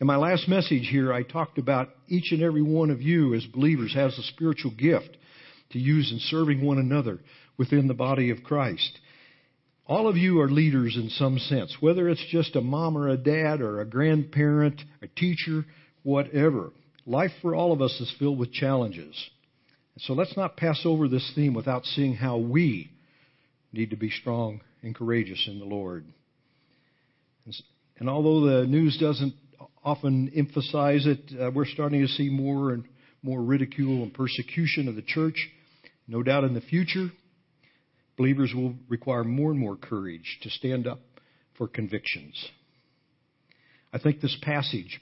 In 0.01 0.07
my 0.09 0.17
last 0.17 0.49
message 0.49 0.89
here, 0.91 1.13
I 1.13 1.23
talked 1.23 1.59
about 1.59 1.91
each 2.09 2.33
and 2.33 2.43
every 2.43 2.63
one 2.63 2.91
of 2.91 3.01
you 3.01 3.35
as 3.35 3.45
believers 3.47 3.95
has 3.95 4.19
a 4.19 4.23
spiritual 4.25 4.73
gift 4.73 5.17
to 5.71 5.79
use 5.79 6.11
in 6.11 6.19
serving 6.19 6.65
one 6.65 6.79
another 6.79 7.21
within 7.57 7.87
the 7.87 7.95
body 7.95 8.31
of 8.31 8.43
Christ. 8.43 8.99
All 9.87 10.09
of 10.09 10.17
you 10.17 10.41
are 10.41 10.51
leaders 10.51 10.97
in 10.97 11.11
some 11.11 11.39
sense, 11.39 11.77
whether 11.81 12.09
it's 12.09 12.25
just 12.31 12.57
a 12.57 12.61
mom 12.61 12.97
or 12.97 13.09
a 13.09 13.17
dad 13.17 13.61
or 13.61 13.81
a 13.81 13.87
grandparent, 13.87 14.83
a 15.03 15.07
teacher, 15.07 15.65
whatever. 16.03 16.71
Life 17.07 17.33
for 17.41 17.55
all 17.55 17.73
of 17.73 17.83
us 17.83 17.93
is 18.01 18.13
filled 18.19 18.39
with 18.39 18.53
challenges. 18.53 19.15
So 19.99 20.15
let's 20.15 20.37
not 20.37 20.57
pass 20.57 20.81
over 20.85 21.07
this 21.07 21.31
theme 21.37 21.55
without 21.55 21.85
seeing 21.85 22.15
how 22.15 22.39
we 22.39 22.91
need 23.73 23.91
to 23.91 23.97
be 23.97 24.11
strong 24.11 24.61
and 24.83 24.95
courageous 24.95 25.45
in 25.47 25.61
the 25.61 25.65
Lord. 25.65 26.05
And 27.99 28.09
although 28.09 28.61
the 28.61 28.67
news 28.67 28.99
doesn't 28.99 29.35
often 29.85 30.33
emphasize 30.35 31.07
it, 31.07 31.21
uh, 31.39 31.51
we're 31.55 31.67
starting 31.67 32.01
to 32.01 32.09
see 32.09 32.31
more 32.31 32.73
and 32.73 32.85
more 33.23 33.43
ridicule 33.43 34.03
and 34.03 34.13
persecution 34.13 34.89
of 34.89 34.97
the 34.97 35.03
church. 35.03 35.49
No 36.09 36.23
doubt 36.23 36.45
in 36.45 36.55
the 36.55 36.61
future, 36.61 37.09
believers 38.17 38.53
will 38.55 38.75
require 38.89 39.25
more 39.25 39.51
and 39.51 39.61
more 39.61 39.77
courage 39.77 40.39
to 40.43 40.51
stand 40.51 40.87
up 40.87 41.01
for 41.57 41.69
convictions. 41.69 42.49
I 43.93 43.99
think 43.99 44.21
this 44.21 44.37
passage, 44.43 45.01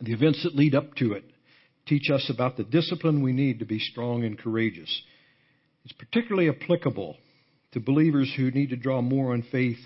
the 0.00 0.12
events 0.12 0.42
that 0.44 0.54
lead 0.54 0.74
up 0.74 0.94
to 0.96 1.12
it, 1.12 1.24
teach 1.86 2.10
us 2.10 2.30
about 2.32 2.56
the 2.56 2.64
discipline 2.64 3.22
we 3.22 3.32
need 3.32 3.58
to 3.58 3.66
be 3.66 3.78
strong 3.78 4.24
and 4.24 4.38
courageous. 4.38 5.02
It's 5.84 5.92
particularly 5.92 6.48
applicable 6.48 7.16
to 7.72 7.80
believers 7.80 8.32
who 8.36 8.50
need 8.50 8.70
to 8.70 8.76
draw 8.76 9.02
more 9.02 9.32
on 9.32 9.44
faith 9.52 9.78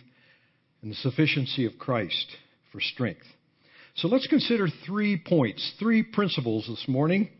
and 0.83 0.93
the 0.93 0.97
sufficiency 0.97 1.67
of 1.67 1.79
Christ 1.79 2.37
for 2.71 2.81
strength. 2.81 3.27
So 3.99 4.07
let's 4.07 4.29
consider 4.29 4.69
three 4.87 5.17
points, 5.17 5.75
three 5.81 6.05
principles 6.05 6.67
this 6.69 6.85
morning 6.87 7.31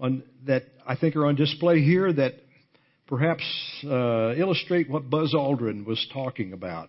on, 0.00 0.22
that 0.46 0.62
I 0.86 0.96
think 0.96 1.16
are 1.16 1.26
on 1.26 1.34
display 1.34 1.82
here 1.82 2.10
that 2.10 2.32
perhaps 3.06 3.42
uh, 3.84 4.32
illustrate 4.34 4.88
what 4.88 5.10
Buzz 5.10 5.34
Aldrin 5.34 5.84
was 5.84 6.08
talking 6.10 6.54
about. 6.54 6.88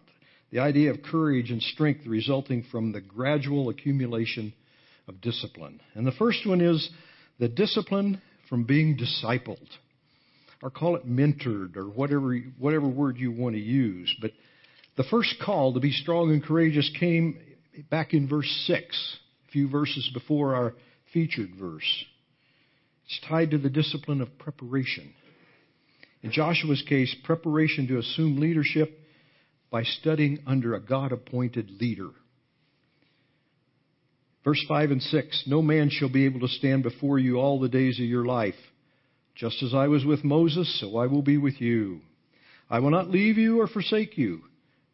The 0.52 0.60
idea 0.60 0.90
of 0.92 1.04
courage 1.04 1.52
and 1.52 1.62
strength 1.62 2.08
resulting 2.08 2.64
from 2.72 2.94
the 2.94 3.02
gradual 3.02 3.68
accumulation 3.68 4.54
of 5.10 5.20
discipline. 5.20 5.82
And 5.96 6.08
the 6.08 6.14
first 6.14 6.48
one 6.48 6.62
is 6.62 6.90
the 7.40 7.50
discipline 7.50 8.22
from 8.48 8.64
being 8.64 8.98
discipled, 8.98 9.68
or 10.62 10.70
call 10.70 10.96
it 10.96 11.06
mentored, 11.06 11.76
or 11.76 11.90
whatever, 11.90 12.38
whatever 12.58 12.88
word 12.88 13.18
you 13.18 13.34
want 13.34 13.56
to 13.56 13.62
use. 13.62 14.16
But 14.22 14.32
the 14.96 15.04
first 15.04 15.36
call 15.46 15.74
to 15.74 15.82
be 15.82 15.92
strong 15.92 16.32
and 16.32 16.42
courageous 16.42 16.90
came 16.98 17.38
back 17.90 18.14
in 18.14 18.28
verse 18.28 18.50
6, 18.68 19.18
a 19.48 19.52
few 19.52 19.70
verses 19.70 20.10
before 20.14 20.56
our 20.56 20.74
featured 21.14 21.56
verse. 21.60 22.06
It's 23.06 23.20
tied 23.28 23.52
to 23.52 23.58
the 23.58 23.70
discipline 23.70 24.22
of 24.22 24.38
preparation. 24.38 25.14
In 26.22 26.32
Joshua's 26.32 26.84
case, 26.88 27.14
preparation 27.24 27.88
to 27.88 27.98
assume 27.98 28.40
leadership 28.40 29.00
by 29.70 29.84
studying 29.84 30.40
under 30.48 30.76
a 30.76 30.80
God 30.80 31.12
appointed 31.12 31.70
leader. 31.82 32.10
Verse 34.44 34.64
5 34.68 34.92
and 34.92 35.02
6 35.02 35.44
No 35.48 35.62
man 35.62 35.90
shall 35.90 36.10
be 36.10 36.26
able 36.26 36.42
to 36.42 36.48
stand 36.48 36.84
before 36.84 37.20
you 37.20 37.38
all 37.38 37.60
the 37.60 37.70
days 37.70 38.00
of 38.00 38.06
your 38.06 38.26
life. 38.26 38.56
Just 39.36 39.64
as 39.64 39.74
I 39.74 39.88
was 39.88 40.06
with 40.06 40.24
Moses, 40.24 40.80
so 40.80 40.98
I 40.98 41.08
will 41.08 41.24
be 41.24 41.38
with 41.38 41.60
you. 41.60 42.02
I 42.70 42.80
will 42.80 42.92
not 42.92 43.10
leave 43.10 43.38
you 43.38 43.62
or 43.62 43.68
forsake 43.68 44.18
you. 44.18 44.42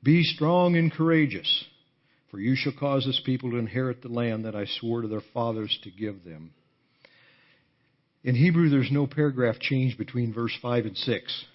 Be 0.02 0.24
strong 0.24 0.76
and 0.78 0.92
courageous. 0.92 1.66
For 2.32 2.40
you 2.40 2.56
shall 2.56 2.74
cause 2.80 3.06
this 3.06 3.22
people 3.26 3.52
to 3.52 3.58
inherit 3.58 4.02
the 4.02 4.10
land 4.10 4.46
that 4.46 4.56
I 4.56 4.66
swore 4.66 5.02
to 5.02 5.08
their 5.08 5.24
fathers 5.34 5.78
to 5.84 5.92
give 5.92 6.24
them. 6.24 6.52
In 8.24 8.36
Hebrew, 8.36 8.70
there's 8.70 8.92
no 8.92 9.08
paragraph 9.08 9.60
change 9.60 9.98
between 9.98 10.34
verse 10.34 10.56
5 10.62 10.86
and 10.86 10.98
6. 10.98 11.46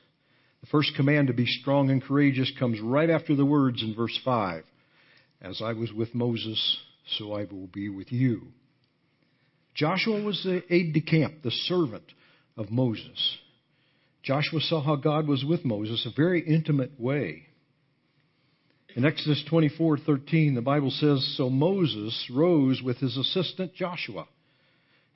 The 0.62 0.66
first 0.68 0.94
command 0.96 1.28
to 1.28 1.34
be 1.34 1.46
strong 1.46 1.90
and 1.90 2.02
courageous 2.02 2.50
comes 2.58 2.80
right 2.80 3.10
after 3.10 3.36
the 3.36 3.44
words 3.44 3.82
in 3.82 3.94
verse 3.94 4.18
5. 4.24 4.64
As 5.42 5.60
I 5.62 5.74
was 5.74 5.92
with 5.92 6.14
Moses, 6.14 6.78
so 7.18 7.34
I 7.34 7.44
will 7.44 7.68
be 7.72 7.90
with 7.90 8.10
you. 8.10 8.48
Joshua 9.74 10.22
was 10.22 10.42
the 10.42 10.62
aide 10.74 10.94
de 10.94 11.02
camp, 11.02 11.42
the 11.42 11.50
servant 11.50 12.04
of 12.56 12.70
Moses. 12.70 13.38
Joshua 14.22 14.60
saw 14.60 14.80
how 14.80 14.96
God 14.96 15.28
was 15.28 15.44
with 15.44 15.64
Moses, 15.64 16.06
a 16.06 16.16
very 16.16 16.40
intimate 16.40 16.98
way. 16.98 17.46
In 18.96 19.04
Exodus 19.04 19.42
24:13, 19.50 20.54
the 20.54 20.62
Bible 20.62 20.92
says, 20.92 21.24
"So 21.36 21.50
Moses 21.50 22.30
rose 22.30 22.80
with 22.80 22.98
his 22.98 23.16
assistant 23.16 23.74
Joshua, 23.74 24.28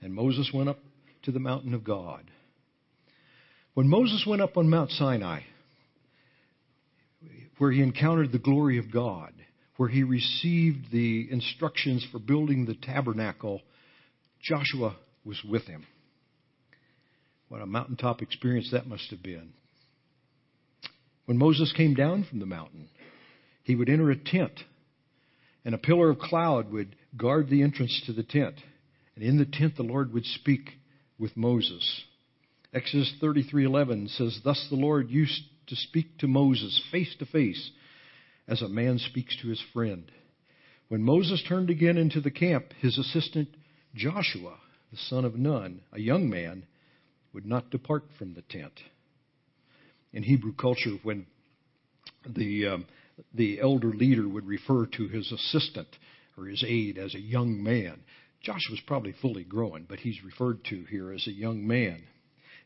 and 0.00 0.12
Moses 0.12 0.52
went 0.52 0.68
up 0.68 0.80
to 1.22 1.30
the 1.30 1.38
mountain 1.38 1.74
of 1.74 1.84
God." 1.84 2.28
When 3.74 3.88
Moses 3.88 4.26
went 4.26 4.42
up 4.42 4.56
on 4.56 4.68
Mount 4.68 4.90
Sinai, 4.90 5.42
where 7.58 7.70
he 7.70 7.80
encountered 7.80 8.32
the 8.32 8.40
glory 8.40 8.78
of 8.78 8.90
God, 8.90 9.32
where 9.76 9.88
he 9.88 10.02
received 10.02 10.90
the 10.90 11.30
instructions 11.30 12.04
for 12.04 12.18
building 12.18 12.64
the 12.64 12.74
tabernacle, 12.74 13.62
Joshua 14.42 14.96
was 15.24 15.44
with 15.44 15.68
him. 15.68 15.86
What 17.48 17.62
a 17.62 17.66
mountaintop 17.66 18.22
experience 18.22 18.72
that 18.72 18.88
must 18.88 19.10
have 19.10 19.22
been. 19.22 19.52
When 21.26 21.38
Moses 21.38 21.72
came 21.72 21.94
down 21.94 22.24
from 22.24 22.40
the 22.40 22.46
mountain, 22.46 22.88
he 23.68 23.76
would 23.76 23.90
enter 23.90 24.10
a 24.10 24.16
tent, 24.16 24.64
and 25.62 25.74
a 25.74 25.78
pillar 25.78 26.08
of 26.08 26.18
cloud 26.18 26.72
would 26.72 26.96
guard 27.14 27.50
the 27.50 27.62
entrance 27.62 28.02
to 28.06 28.14
the 28.14 28.22
tent. 28.22 28.54
And 29.14 29.22
in 29.22 29.36
the 29.36 29.44
tent, 29.44 29.76
the 29.76 29.82
Lord 29.82 30.10
would 30.14 30.24
speak 30.24 30.70
with 31.18 31.36
Moses. 31.36 32.04
Exodus 32.72 33.12
33:11 33.20 34.08
says, 34.08 34.40
"Thus 34.42 34.66
the 34.70 34.76
Lord 34.76 35.10
used 35.10 35.42
to 35.66 35.76
speak 35.76 36.16
to 36.18 36.26
Moses 36.26 36.78
face 36.90 37.14
to 37.16 37.26
face, 37.26 37.70
as 38.46 38.62
a 38.62 38.70
man 38.70 38.98
speaks 38.98 39.36
to 39.36 39.48
his 39.48 39.60
friend." 39.60 40.10
When 40.88 41.02
Moses 41.02 41.42
turned 41.42 41.68
again 41.68 41.98
into 41.98 42.22
the 42.22 42.30
camp, 42.30 42.72
his 42.80 42.96
assistant 42.96 43.54
Joshua, 43.94 44.58
the 44.90 44.96
son 44.96 45.26
of 45.26 45.36
Nun, 45.36 45.82
a 45.92 46.00
young 46.00 46.30
man, 46.30 46.66
would 47.34 47.44
not 47.44 47.70
depart 47.70 48.04
from 48.16 48.32
the 48.32 48.42
tent. 48.42 48.82
In 50.14 50.22
Hebrew 50.22 50.54
culture, 50.54 50.98
when 51.02 51.26
the 52.24 52.66
um, 52.68 52.86
the 53.34 53.60
elder 53.60 53.92
leader 53.92 54.28
would 54.28 54.46
refer 54.46 54.86
to 54.86 55.08
his 55.08 55.30
assistant 55.32 55.88
or 56.36 56.46
his 56.46 56.64
aide 56.66 56.98
as 56.98 57.14
a 57.14 57.20
young 57.20 57.62
man. 57.62 58.00
Joshua 58.40 58.72
was 58.72 58.80
probably 58.86 59.14
fully 59.20 59.44
grown, 59.44 59.86
but 59.88 59.98
he's 59.98 60.22
referred 60.24 60.64
to 60.66 60.84
here 60.84 61.12
as 61.12 61.26
a 61.26 61.32
young 61.32 61.66
man. 61.66 62.02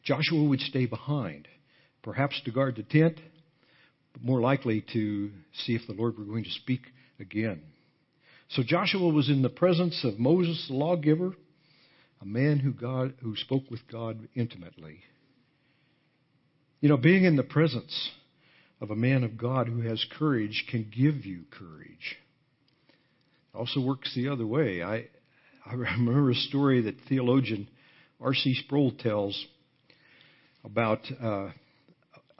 Joshua 0.04 0.42
would 0.42 0.60
stay 0.60 0.86
behind, 0.86 1.48
perhaps 2.02 2.40
to 2.44 2.50
guard 2.50 2.76
the 2.76 2.82
tent, 2.82 3.18
but 4.12 4.22
more 4.22 4.40
likely 4.40 4.84
to 4.92 5.30
see 5.64 5.74
if 5.74 5.86
the 5.86 5.94
Lord 5.94 6.18
were 6.18 6.24
going 6.24 6.44
to 6.44 6.50
speak 6.50 6.82
again. 7.18 7.62
So 8.50 8.62
Joshua 8.62 9.08
was 9.08 9.30
in 9.30 9.40
the 9.40 9.48
presence 9.48 10.04
of 10.04 10.18
Moses, 10.18 10.66
the 10.68 10.74
lawgiver, 10.74 11.34
a 12.20 12.26
man 12.26 12.58
who 12.58 12.72
God 12.72 13.14
who 13.22 13.34
spoke 13.36 13.70
with 13.70 13.80
God 13.90 14.28
intimately. 14.34 15.00
You 16.80 16.88
know, 16.88 16.96
being 16.96 17.24
in 17.24 17.36
the 17.36 17.42
presence 17.42 18.10
of 18.82 18.90
a 18.90 18.96
man 18.96 19.22
of 19.22 19.38
God 19.38 19.68
who 19.68 19.80
has 19.82 20.04
courage 20.18 20.66
can 20.68 20.82
give 20.90 21.24
you 21.24 21.44
courage. 21.56 22.16
It 23.54 23.56
also 23.56 23.80
works 23.80 24.12
the 24.12 24.28
other 24.28 24.46
way. 24.46 24.82
I, 24.82 25.04
I 25.64 25.74
remember 25.74 26.30
a 26.30 26.34
story 26.34 26.82
that 26.82 26.96
theologian 27.08 27.68
R.C. 28.20 28.54
Sproul 28.64 28.90
tells 28.98 29.46
about 30.64 30.98
uh, 31.22 31.50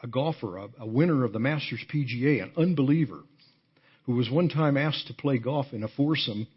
a 0.03 0.07
golfer, 0.11 0.59
a, 0.59 0.69
a 0.81 0.87
winner 0.87 1.25
of 1.25 1.33
the 1.33 1.39
Masters 1.39 1.85
PGA, 1.95 2.43
an 2.43 2.53
unbeliever, 2.57 3.21
who 4.07 4.17
was 4.17 4.29
one 4.29 4.49
time 4.49 4.77
asked 4.77 5.07
to 5.07 5.15
play 5.15 5.39
golf 5.39 5.67
in 5.71 5.85
a 5.85 5.89
foursome 5.97 6.49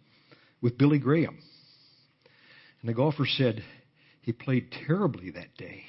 with 0.64 0.80
Billy 0.80 0.98
Graham. 0.98 1.38
And 2.82 2.90
the 2.90 2.96
golfer 2.96 3.28
said 3.28 3.64
he 4.24 4.32
played 4.32 4.72
terribly 4.88 5.30
that 5.30 5.56
day. 5.58 5.84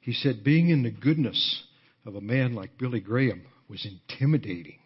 He 0.00 0.12
said, 0.12 0.42
being 0.42 0.70
in 0.70 0.82
the 0.82 0.90
goodness 0.90 1.62
of 2.04 2.16
a 2.16 2.20
man 2.20 2.54
like 2.54 2.78
Billy 2.78 3.00
Graham 3.00 3.42
was 3.68 3.86
intimidating. 3.86 4.78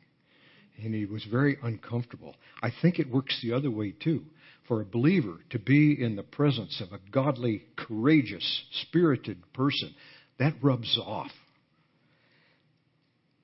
And 0.83 0.95
he 0.95 1.07
was 1.07 1.25
very 1.25 1.57
uncomfortable. 1.63 2.37
I 2.63 2.71
think 2.83 2.99
it 2.99 3.11
works 3.11 3.39
the 3.43 3.53
other 3.53 3.71
way 3.71 3.93
too. 3.93 4.25
For 4.69 4.81
a 4.81 4.87
believer 4.87 5.39
to 5.51 5.59
be 5.59 5.97
in 5.99 6.17
the 6.17 6.23
presence 6.23 6.81
of 6.81 6.93
a 6.93 7.01
godly, 7.11 7.63
courageous, 7.77 8.65
spirited 8.83 9.53
person, 9.53 9.95
that 10.39 10.55
rubs 10.61 10.99
off. 11.03 11.31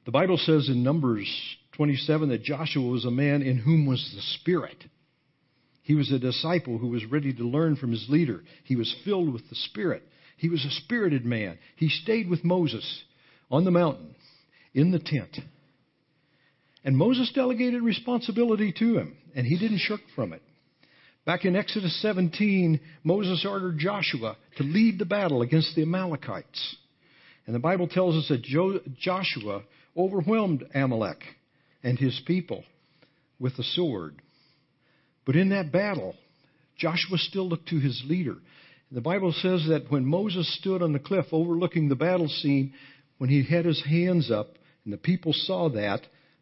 The 0.05 0.11
Bible 0.11 0.37
says 0.37 0.69
in 0.69 0.83
Numbers 0.83 1.31
27 1.77 2.29
that 2.31 2.43
Joshua 2.43 2.87
was 2.87 3.05
a 3.05 3.11
man 3.11 3.43
in 3.43 3.57
whom 3.57 3.87
was 3.87 4.13
the 4.15 4.23
Spirit. 4.41 4.85
He 5.83 5.95
was 5.95 6.11
a 6.11 6.19
disciple 6.19 6.79
who 6.79 6.89
was 6.89 7.05
ready 7.05 7.33
to 7.33 7.45
learn 7.45 7.77
from 7.77 7.93
his 7.93 8.07
leader. 8.09 8.43
He 8.65 8.77
was 8.77 8.95
filled 9.05 9.33
with 9.33 9.49
the 9.49 9.55
Spirit. 9.55 10.03
He 10.37 10.49
was 10.49 10.65
a 10.65 10.71
spirited 10.83 11.25
man. 11.25 11.59
He 11.77 11.89
stayed 11.89 12.29
with 12.29 12.45
Moses 12.45 13.05
on 13.53 13.65
the 13.65 13.71
mountain, 13.71 14.17
in 14.75 14.91
the 14.91 14.99
tent. 14.99 15.39
And 16.83 16.97
Moses 16.97 17.31
delegated 17.33 17.83
responsibility 17.83 18.73
to 18.79 18.99
him, 18.99 19.17
and 19.37 19.47
he 19.47 19.59
didn't 19.59 19.79
shirk 19.79 20.01
from 20.17 20.33
it. 20.33 20.43
Back 21.25 21.45
in 21.45 21.55
Exodus 21.55 22.01
17, 22.03 22.81
Moses 23.05 23.47
ordered 23.49 23.79
Joshua 23.79 24.37
to 24.57 24.65
lead 24.65 24.99
the 24.99 25.05
battle 25.05 25.43
against 25.43 25.77
the 25.77 25.83
Amalekites. 25.83 26.77
And 27.47 27.55
the 27.55 27.61
Bible 27.61 27.87
tells 27.87 28.17
us 28.17 28.29
that 28.29 28.43
Joshua 28.99 29.63
overwhelmed 29.97 30.65
Amalek 30.75 31.23
and 31.85 31.99
his 31.99 32.21
people 32.27 32.65
with 33.39 33.57
the 33.57 33.63
sword. 33.63 34.17
But 35.25 35.37
in 35.37 35.51
that 35.51 35.71
battle, 35.71 36.17
Joshua 36.79 37.19
still 37.19 37.49
looked 37.49 37.69
to 37.69 37.79
his 37.79 38.03
leader. 38.07 38.37
The 38.91 39.01
Bible 39.01 39.33
says 39.33 39.67
that 39.69 39.91
when 39.91 40.05
Moses 40.05 40.53
stood 40.59 40.83
on 40.83 40.93
the 40.93 40.99
cliff 40.99 41.27
overlooking 41.33 41.89
the 41.89 41.95
battle 41.97 42.29
scene, 42.29 42.75
when 43.23 43.31
he 43.31 43.45
had 43.45 43.65
his 43.65 43.81
hands 43.85 44.33
up 44.33 44.57
and 44.83 44.93
the 44.93 44.99
people 44.99 45.33
saw 45.33 45.69
that, 45.69 46.01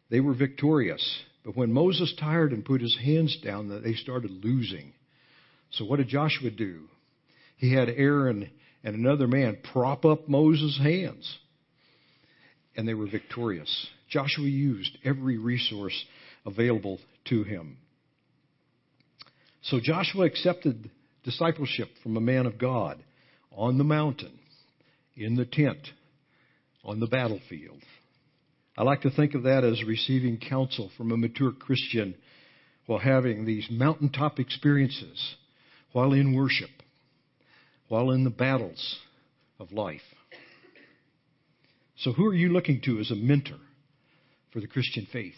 they 0.09 0.19
were 0.19 0.33
victorious. 0.33 1.21
But 1.45 1.55
when 1.55 1.71
Moses 1.71 2.11
tired 2.19 2.53
and 2.53 2.65
put 2.65 2.81
his 2.81 2.97
hands 2.97 3.37
down, 3.45 3.83
they 3.83 3.93
started 3.93 4.43
losing. 4.43 4.91
So 5.69 5.85
what 5.85 5.97
did 5.97 6.07
Joshua 6.07 6.49
do? 6.49 6.85
He 7.57 7.71
had 7.71 7.87
Aaron 7.87 8.49
and 8.83 8.95
another 8.95 9.27
man 9.27 9.59
prop 9.71 10.05
up 10.05 10.27
Moses' 10.27 10.79
hands. 10.81 11.37
And 12.75 12.87
they 12.87 12.95
were 12.95 13.05
victorious. 13.05 13.87
Joshua 14.09 14.47
used 14.47 14.97
every 15.05 15.37
resource 15.37 16.03
available 16.47 16.97
to 17.25 17.43
him. 17.43 17.77
So 19.61 19.79
Joshua 19.79 20.25
accepted 20.25 20.89
discipleship 21.23 21.89
from 22.01 22.17
a 22.17 22.21
man 22.21 22.47
of 22.47 22.57
God 22.57 23.03
on 23.51 23.77
the 23.77 23.83
mountain, 23.83 24.39
in 25.15 25.35
the 25.35 25.45
tent, 25.45 25.77
on 26.83 26.99
the 26.99 27.07
battlefield. 27.07 27.81
I 28.77 28.83
like 28.83 29.01
to 29.01 29.11
think 29.11 29.35
of 29.35 29.43
that 29.43 29.63
as 29.63 29.83
receiving 29.83 30.37
counsel 30.37 30.91
from 30.97 31.11
a 31.11 31.17
mature 31.17 31.51
Christian 31.51 32.15
while 32.85 32.99
having 32.99 33.45
these 33.45 33.67
mountaintop 33.69 34.39
experiences, 34.39 35.35
while 35.91 36.13
in 36.13 36.35
worship, 36.35 36.69
while 37.89 38.11
in 38.11 38.23
the 38.23 38.29
battles 38.29 38.97
of 39.59 39.71
life. 39.71 40.01
So, 41.97 42.13
who 42.13 42.25
are 42.25 42.33
you 42.33 42.49
looking 42.49 42.81
to 42.85 42.99
as 42.99 43.11
a 43.11 43.15
mentor 43.15 43.59
for 44.51 44.59
the 44.59 44.67
Christian 44.67 45.07
faith? 45.11 45.35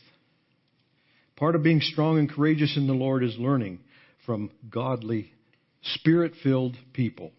Part 1.36 1.56
of 1.56 1.64
being 1.64 1.82
strong 1.82 2.20
and 2.20 2.32
courageous 2.32 2.78
in 2.78 2.88
the 2.88 2.94
Lord 2.94 3.24
is 3.24 3.36
learning 3.38 3.80
from 4.26 4.52
godly, 4.70 5.34
spirit 5.82 6.34
filled 6.42 6.78
people. 6.94 7.32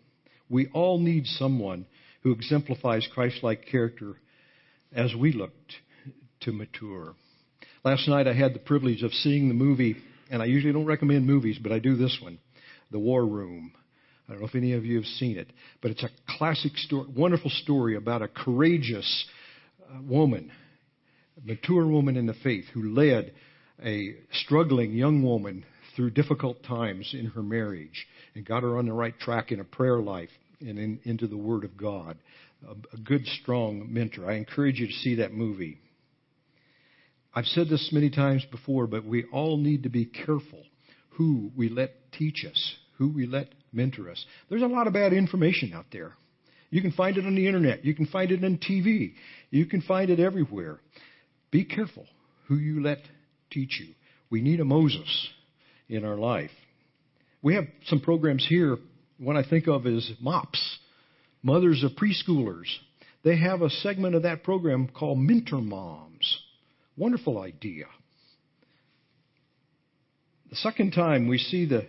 We 0.50 0.68
all 0.74 0.98
need 0.98 1.26
someone 1.26 1.86
who 2.24 2.32
exemplifies 2.32 3.06
Christ 3.12 3.42
like 3.42 3.66
character 3.70 4.14
as 4.92 5.14
we 5.14 5.32
look 5.32 5.52
to 6.40 6.52
mature. 6.52 7.14
Last 7.84 8.08
night 8.08 8.26
I 8.26 8.32
had 8.32 8.54
the 8.54 8.60
privilege 8.60 9.02
of 9.02 9.12
seeing 9.12 9.48
the 9.48 9.54
movie, 9.54 9.96
and 10.30 10.42
I 10.42 10.46
usually 10.46 10.72
don't 10.72 10.86
recommend 10.86 11.26
movies, 11.26 11.58
but 11.62 11.70
I 11.70 11.78
do 11.78 11.96
this 11.96 12.18
one 12.20 12.38
The 12.90 12.98
War 12.98 13.24
Room. 13.24 13.72
I 14.26 14.32
don't 14.32 14.40
know 14.40 14.48
if 14.48 14.54
any 14.54 14.72
of 14.72 14.86
you 14.86 14.96
have 14.96 15.04
seen 15.04 15.36
it, 15.36 15.48
but 15.82 15.90
it's 15.90 16.02
a 16.02 16.08
classic 16.38 16.72
story, 16.78 17.06
wonderful 17.14 17.50
story 17.50 17.94
about 17.94 18.22
a 18.22 18.28
courageous 18.28 19.26
uh, 19.82 20.00
woman, 20.00 20.50
a 21.36 21.46
mature 21.46 21.86
woman 21.86 22.16
in 22.16 22.24
the 22.24 22.34
faith 22.42 22.64
who 22.72 22.94
led 22.94 23.34
a 23.84 24.14
struggling 24.32 24.94
young 24.94 25.22
woman 25.22 25.66
through 25.94 26.10
difficult 26.10 26.62
times 26.62 27.10
in 27.12 27.26
her 27.26 27.42
marriage 27.42 28.06
and 28.34 28.46
got 28.46 28.62
her 28.62 28.78
on 28.78 28.86
the 28.86 28.92
right 28.94 29.18
track 29.20 29.52
in 29.52 29.60
a 29.60 29.64
prayer 29.64 30.00
life 30.00 30.30
and 30.68 30.78
in, 30.78 31.00
into 31.04 31.26
the 31.26 31.36
Word 31.36 31.64
of 31.64 31.76
God. 31.76 32.16
A, 32.66 32.72
a 32.94 32.98
good, 32.98 33.26
strong 33.42 33.92
mentor. 33.92 34.30
I 34.30 34.34
encourage 34.34 34.78
you 34.78 34.86
to 34.86 34.92
see 34.92 35.16
that 35.16 35.32
movie. 35.32 35.78
I've 37.34 37.46
said 37.46 37.68
this 37.68 37.90
many 37.92 38.10
times 38.10 38.44
before, 38.50 38.86
but 38.86 39.04
we 39.04 39.24
all 39.32 39.56
need 39.56 39.82
to 39.82 39.88
be 39.88 40.06
careful 40.06 40.62
who 41.10 41.50
we 41.56 41.68
let 41.68 41.90
teach 42.12 42.44
us, 42.48 42.74
who 42.98 43.08
we 43.08 43.26
let 43.26 43.48
mentor 43.72 44.10
us. 44.10 44.24
There's 44.48 44.62
a 44.62 44.66
lot 44.66 44.86
of 44.86 44.92
bad 44.92 45.12
information 45.12 45.72
out 45.74 45.86
there. 45.92 46.12
You 46.70 46.80
can 46.80 46.92
find 46.92 47.16
it 47.16 47.26
on 47.26 47.34
the 47.34 47.46
internet. 47.46 47.84
You 47.84 47.94
can 47.94 48.06
find 48.06 48.30
it 48.30 48.42
on 48.44 48.58
TV. 48.58 49.14
You 49.50 49.66
can 49.66 49.82
find 49.82 50.10
it 50.10 50.20
everywhere. 50.20 50.80
Be 51.50 51.64
careful 51.64 52.06
who 52.48 52.56
you 52.56 52.82
let 52.82 52.98
teach 53.50 53.80
you. 53.80 53.94
We 54.30 54.42
need 54.42 54.60
a 54.60 54.64
Moses 54.64 55.28
in 55.88 56.04
our 56.04 56.16
life. 56.16 56.50
We 57.42 57.54
have 57.54 57.64
some 57.86 58.00
programs 58.00 58.44
here. 58.48 58.78
One 59.18 59.36
I 59.36 59.48
think 59.48 59.68
of 59.68 59.86
is 59.86 60.10
MOPS, 60.20 60.78
Mothers 61.42 61.84
of 61.84 61.92
Preschoolers. 61.92 62.66
They 63.22 63.38
have 63.38 63.62
a 63.62 63.70
segment 63.70 64.14
of 64.14 64.22
that 64.22 64.42
program 64.42 64.88
called 64.88 65.18
Mentor 65.18 65.60
Moms. 65.60 66.40
Wonderful 66.96 67.40
idea. 67.40 67.86
The 70.50 70.56
second 70.56 70.92
time 70.92 71.28
we 71.28 71.38
see 71.38 71.64
the 71.64 71.86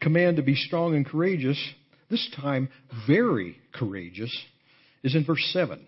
command 0.00 0.36
to 0.36 0.42
be 0.42 0.54
strong 0.54 0.94
and 0.94 1.04
courageous, 1.04 1.58
this 2.10 2.28
time 2.40 2.68
very 3.06 3.58
courageous, 3.72 4.34
is 5.02 5.14
in 5.14 5.24
verse 5.24 5.44
7. 5.52 5.84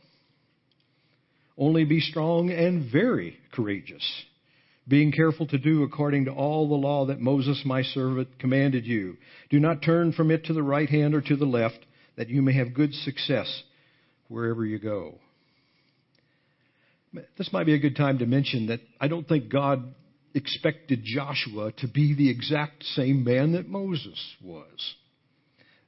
Only 1.57 1.85
be 1.85 2.01
strong 2.01 2.51
and 2.51 2.91
very 2.91 3.39
courageous 3.53 4.05
being 4.89 5.13
careful 5.13 5.47
to 5.47 5.59
do 5.59 5.83
according 5.83 6.25
to 6.25 6.33
all 6.33 6.67
the 6.67 6.75
law 6.75 7.07
that 7.07 7.21
Moses 7.21 7.63
my 7.65 7.83
servant 7.83 8.39
commanded 8.39 8.87
you. 8.87 9.19
Do 9.51 9.61
not 9.61 9.83
turn 9.83 10.13
from 10.13 10.31
it 10.31 10.47
to 10.47 10.55
the 10.55 10.63
right 10.63 10.89
hand 10.89 11.15
or 11.15 11.21
to 11.21 11.37
the 11.37 11.45
left, 11.45 11.79
that 12.17 12.31
you 12.31 12.41
may 12.41 12.55
have 12.55 12.75
good 12.75 12.95
success 12.95 13.63
wherever 14.29 14.65
you 14.65 14.79
go. 14.79 15.19
This 17.37 17.53
might 17.53 17.67
be 17.67 17.75
a 17.75 17.79
good 17.79 17.97
time 17.97 18.19
to 18.19 18.27
mention 18.27 18.69
that 18.69 18.81
I 19.01 19.09
don't 19.09 19.29
think 19.29 19.51
God 19.51 19.95
expected 20.35 21.03
Joshua 21.05 21.73
to 21.79 21.89
be 21.89 22.15
the 22.15 22.31
exact 22.31 22.83
same 22.85 23.25
man 23.25 23.53
that 23.53 23.69
Moses 23.69 24.19
was. 24.43 24.95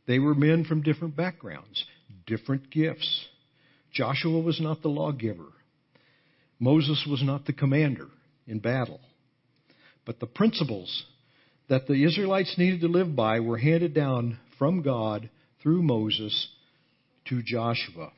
They 0.06 0.18
were 0.18 0.34
men 0.34 0.64
from 0.64 0.82
different 0.82 1.16
backgrounds, 1.16 1.84
different 2.26 2.70
gifts. 2.70 3.26
Joshua 3.92 4.40
was 4.40 4.60
not 4.60 4.82
the 4.82 4.88
lawgiver. 4.88 5.48
Moses 6.58 7.06
was 7.08 7.22
not 7.22 7.46
the 7.46 7.52
commander 7.52 8.08
in 8.50 8.58
battle. 8.58 9.00
But 10.04 10.20
the 10.20 10.26
principles 10.26 11.04
that 11.68 11.86
the 11.86 12.04
Israelites 12.04 12.56
needed 12.58 12.80
to 12.80 12.88
live 12.88 13.14
by 13.14 13.40
were 13.40 13.58
handed 13.58 13.94
down 13.94 14.38
from 14.58 14.82
God 14.82 15.30
through 15.62 15.82
Moses 15.82 16.48
to 17.28 17.42
Joshua. 17.42 18.10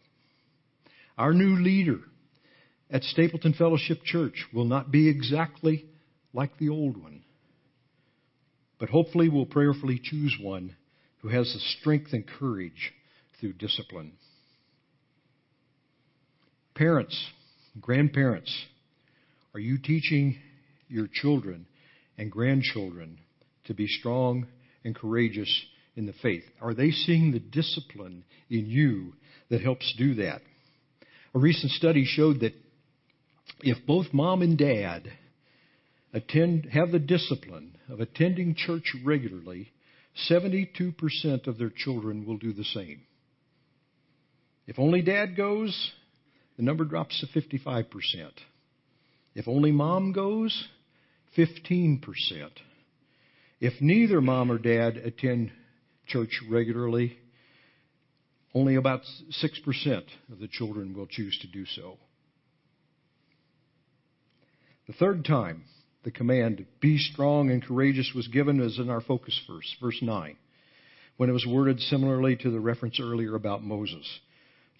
Our 1.18 1.34
new 1.34 1.62
leader 1.62 1.98
at 2.90 3.02
Stapleton 3.04 3.52
Fellowship 3.52 4.02
Church 4.04 4.46
will 4.52 4.64
not 4.64 4.90
be 4.90 5.08
exactly 5.08 5.84
like 6.32 6.56
the 6.58 6.70
old 6.70 6.96
one, 6.96 7.22
but 8.80 8.88
hopefully 8.88 9.28
we'll 9.28 9.46
prayerfully 9.46 10.00
choose 10.02 10.36
one 10.40 10.76
who 11.18 11.28
has 11.28 11.52
the 11.52 11.60
strength 11.78 12.12
and 12.12 12.26
courage 12.26 12.92
through 13.38 13.52
discipline. 13.52 14.12
Parents, 16.74 17.28
grandparents, 17.80 18.50
are 19.54 19.60
you 19.60 19.78
teaching 19.78 20.36
your 20.88 21.08
children 21.12 21.66
and 22.18 22.30
grandchildren 22.30 23.18
to 23.64 23.74
be 23.74 23.86
strong 23.86 24.46
and 24.84 24.94
courageous 24.94 25.64
in 25.96 26.06
the 26.06 26.14
faith? 26.22 26.44
Are 26.60 26.74
they 26.74 26.90
seeing 26.90 27.32
the 27.32 27.38
discipline 27.38 28.24
in 28.48 28.66
you 28.66 29.14
that 29.50 29.60
helps 29.60 29.94
do 29.98 30.14
that? 30.14 30.40
A 31.34 31.38
recent 31.38 31.72
study 31.72 32.04
showed 32.06 32.40
that 32.40 32.54
if 33.60 33.86
both 33.86 34.06
mom 34.12 34.42
and 34.42 34.56
dad 34.56 35.10
attend, 36.12 36.66
have 36.72 36.90
the 36.90 36.98
discipline 36.98 37.76
of 37.88 38.00
attending 38.00 38.54
church 38.54 38.94
regularly, 39.04 39.72
72% 40.30 41.46
of 41.46 41.58
their 41.58 41.72
children 41.74 42.26
will 42.26 42.36
do 42.36 42.52
the 42.52 42.64
same. 42.64 43.02
If 44.66 44.78
only 44.78 45.02
dad 45.02 45.36
goes, 45.36 45.92
the 46.56 46.62
number 46.62 46.84
drops 46.84 47.20
to 47.20 47.40
55%. 47.40 47.86
If 49.34 49.48
only 49.48 49.72
mom 49.72 50.12
goes, 50.12 50.68
15%. 51.36 52.02
If 53.60 53.80
neither 53.80 54.20
mom 54.20 54.50
or 54.50 54.58
dad 54.58 54.96
attend 54.96 55.52
church 56.06 56.40
regularly, 56.50 57.16
only 58.54 58.74
about 58.74 59.02
6% 59.30 60.02
of 60.30 60.38
the 60.38 60.48
children 60.48 60.94
will 60.94 61.06
choose 61.06 61.38
to 61.40 61.46
do 61.46 61.64
so. 61.64 61.98
The 64.86 64.92
third 64.94 65.24
time 65.24 65.64
the 66.04 66.10
command, 66.10 66.66
be 66.80 66.98
strong 66.98 67.50
and 67.50 67.64
courageous, 67.64 68.12
was 68.14 68.26
given 68.28 68.60
as 68.60 68.78
in 68.78 68.90
our 68.90 69.00
focus 69.00 69.40
verse, 69.48 69.76
verse 69.80 69.98
9, 70.02 70.36
when 71.16 71.30
it 71.30 71.32
was 71.32 71.46
worded 71.46 71.78
similarly 71.80 72.36
to 72.36 72.50
the 72.50 72.60
reference 72.60 72.98
earlier 73.00 73.34
about 73.34 73.62
Moses. 73.62 74.04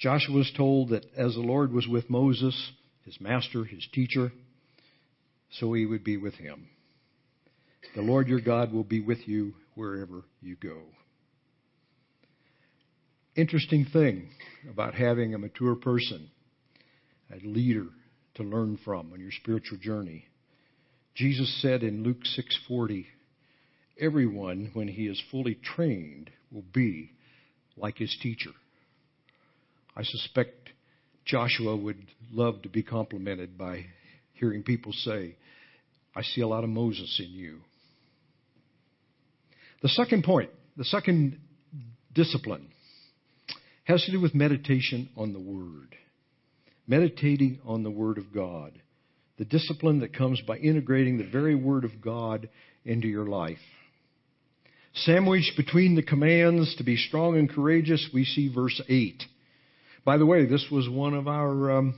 Joshua 0.00 0.34
was 0.34 0.52
told 0.56 0.90
that 0.90 1.06
as 1.16 1.34
the 1.34 1.40
Lord 1.40 1.72
was 1.72 1.86
with 1.86 2.10
Moses, 2.10 2.72
his 3.04 3.20
master, 3.20 3.64
his 3.64 3.86
teacher, 3.92 4.32
so 5.50 5.72
he 5.72 5.86
would 5.86 6.04
be 6.04 6.16
with 6.16 6.34
him. 6.34 6.68
The 7.94 8.02
Lord 8.02 8.28
your 8.28 8.40
God 8.40 8.72
will 8.72 8.84
be 8.84 9.00
with 9.00 9.26
you 9.26 9.54
wherever 9.74 10.22
you 10.40 10.56
go. 10.56 10.82
Interesting 13.34 13.86
thing 13.92 14.28
about 14.70 14.94
having 14.94 15.34
a 15.34 15.38
mature 15.38 15.74
person, 15.74 16.30
a 17.30 17.46
leader 17.46 17.86
to 18.34 18.42
learn 18.42 18.78
from 18.84 19.12
on 19.12 19.20
your 19.20 19.32
spiritual 19.32 19.78
journey. 19.78 20.26
Jesus 21.14 21.60
said 21.60 21.82
in 21.82 22.02
Luke 22.02 22.24
6:40, 22.24 23.06
everyone 23.98 24.70
when 24.74 24.88
he 24.88 25.06
is 25.06 25.20
fully 25.30 25.54
trained 25.54 26.30
will 26.50 26.64
be 26.72 27.12
like 27.76 27.98
his 27.98 28.16
teacher. 28.22 28.52
I 29.96 30.02
suspect 30.02 30.71
Joshua 31.24 31.76
would 31.76 32.02
love 32.30 32.62
to 32.62 32.68
be 32.68 32.82
complimented 32.82 33.56
by 33.56 33.86
hearing 34.34 34.62
people 34.62 34.92
say, 34.92 35.36
I 36.14 36.22
see 36.22 36.40
a 36.40 36.48
lot 36.48 36.64
of 36.64 36.70
Moses 36.70 37.20
in 37.24 37.32
you. 37.32 37.60
The 39.82 39.88
second 39.88 40.24
point, 40.24 40.50
the 40.76 40.84
second 40.84 41.38
discipline, 42.12 42.68
has 43.84 44.04
to 44.04 44.12
do 44.12 44.20
with 44.20 44.34
meditation 44.34 45.08
on 45.16 45.32
the 45.32 45.40
Word. 45.40 45.96
Meditating 46.86 47.60
on 47.64 47.82
the 47.82 47.90
Word 47.90 48.18
of 48.18 48.32
God. 48.32 48.72
The 49.38 49.44
discipline 49.44 50.00
that 50.00 50.14
comes 50.16 50.40
by 50.46 50.58
integrating 50.58 51.18
the 51.18 51.28
very 51.28 51.54
Word 51.54 51.84
of 51.84 52.00
God 52.00 52.48
into 52.84 53.08
your 53.08 53.26
life. 53.26 53.58
Sandwiched 54.94 55.56
between 55.56 55.94
the 55.94 56.02
commands 56.02 56.76
to 56.76 56.84
be 56.84 56.96
strong 56.96 57.38
and 57.38 57.48
courageous, 57.48 58.10
we 58.12 58.24
see 58.24 58.52
verse 58.52 58.80
8. 58.88 59.22
By 60.04 60.16
the 60.16 60.26
way, 60.26 60.46
this 60.46 60.66
was 60.70 60.88
one 60.88 61.14
of 61.14 61.28
our 61.28 61.78
um, 61.78 61.94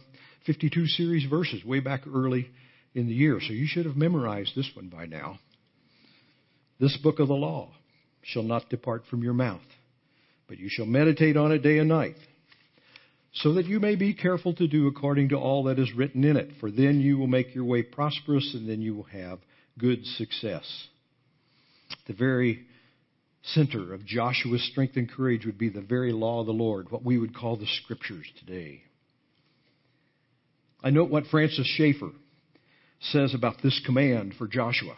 52 0.47 0.87
series 0.87 1.29
verses 1.29 1.65
way 1.65 1.81
back 1.81 2.03
early 2.07 2.51
in 2.95 3.07
the 3.07 3.15
year, 3.15 3.41
so 3.41 3.53
you 3.53 3.67
should 3.67 3.87
have 3.87 3.97
memorized 3.97 4.53
this 4.55 4.71
one 4.75 4.89
by 4.89 5.07
now. 5.07 5.39
This 6.79 6.97
book 7.03 7.19
of 7.19 7.29
the 7.29 7.35
law 7.35 7.71
shall 8.23 8.43
not 8.43 8.69
depart 8.69 9.05
from 9.09 9.23
your 9.23 9.33
mouth, 9.33 9.63
but 10.49 10.59
you 10.59 10.69
shall 10.69 10.87
meditate 10.87 11.37
on 11.37 11.51
it 11.51 11.63
day 11.63 11.79
and 11.79 11.89
night, 11.89 12.17
so 13.33 13.55
that 13.55 13.67
you 13.67 13.81
may 13.81 13.97
be 13.97 14.13
careful 14.13 14.55
to 14.55 14.69
do 14.69 14.87
according 14.87 15.31
to 15.31 15.37
all 15.37 15.65
that 15.65 15.79
is 15.79 15.95
written 15.97 16.25
in 16.25 16.37
it, 16.37 16.51
for 16.61 16.71
then 16.71 17.01
you 17.01 17.17
will 17.17 17.27
make 17.27 17.55
your 17.55 17.65
way 17.65 17.83
prosperous 17.83 18.55
and 18.55 18.69
then 18.69 18.83
you 18.83 18.95
will 18.95 19.05
have 19.05 19.39
good 19.79 20.05
success. 20.05 20.65
The 22.07 22.13
very 22.13 22.67
center 23.53 23.93
of 23.93 24.07
Joshua's 24.07 24.67
strength 24.71 24.97
and 24.97 25.11
courage 25.11 25.45
would 25.45 25.59
be 25.59 25.69
the 25.69 25.81
very 25.81 26.13
law 26.13 26.41
of 26.41 26.47
the 26.47 26.53
Lord, 26.53 26.91
what 26.91 27.05
we 27.05 27.19
would 27.19 27.37
call 27.37 27.57
the 27.57 27.67
scriptures 27.83 28.27
today. 28.39 28.83
I 30.83 30.91
note 30.91 31.11
what 31.11 31.27
Francis 31.27 31.67
Schaeffer 31.67 32.11
says 33.01 33.35
about 33.35 33.57
this 33.63 33.81
command 33.85 34.35
for 34.39 34.47
Joshua. 34.47 34.97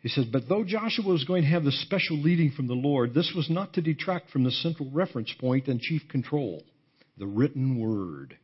He 0.00 0.08
says, 0.08 0.26
But 0.26 0.48
though 0.48 0.64
Joshua 0.64 1.06
was 1.06 1.24
going 1.24 1.42
to 1.42 1.48
have 1.48 1.64
the 1.64 1.72
special 1.72 2.18
leading 2.18 2.50
from 2.50 2.66
the 2.66 2.74
Lord, 2.74 3.14
this 3.14 3.32
was 3.34 3.48
not 3.48 3.74
to 3.74 3.80
detract 3.80 4.30
from 4.30 4.44
the 4.44 4.50
central 4.50 4.90
reference 4.90 5.32
point 5.38 5.68
and 5.68 5.80
chief 5.80 6.02
control 6.08 6.62
the 7.18 7.26
written 7.26 7.78
word. 7.78 8.36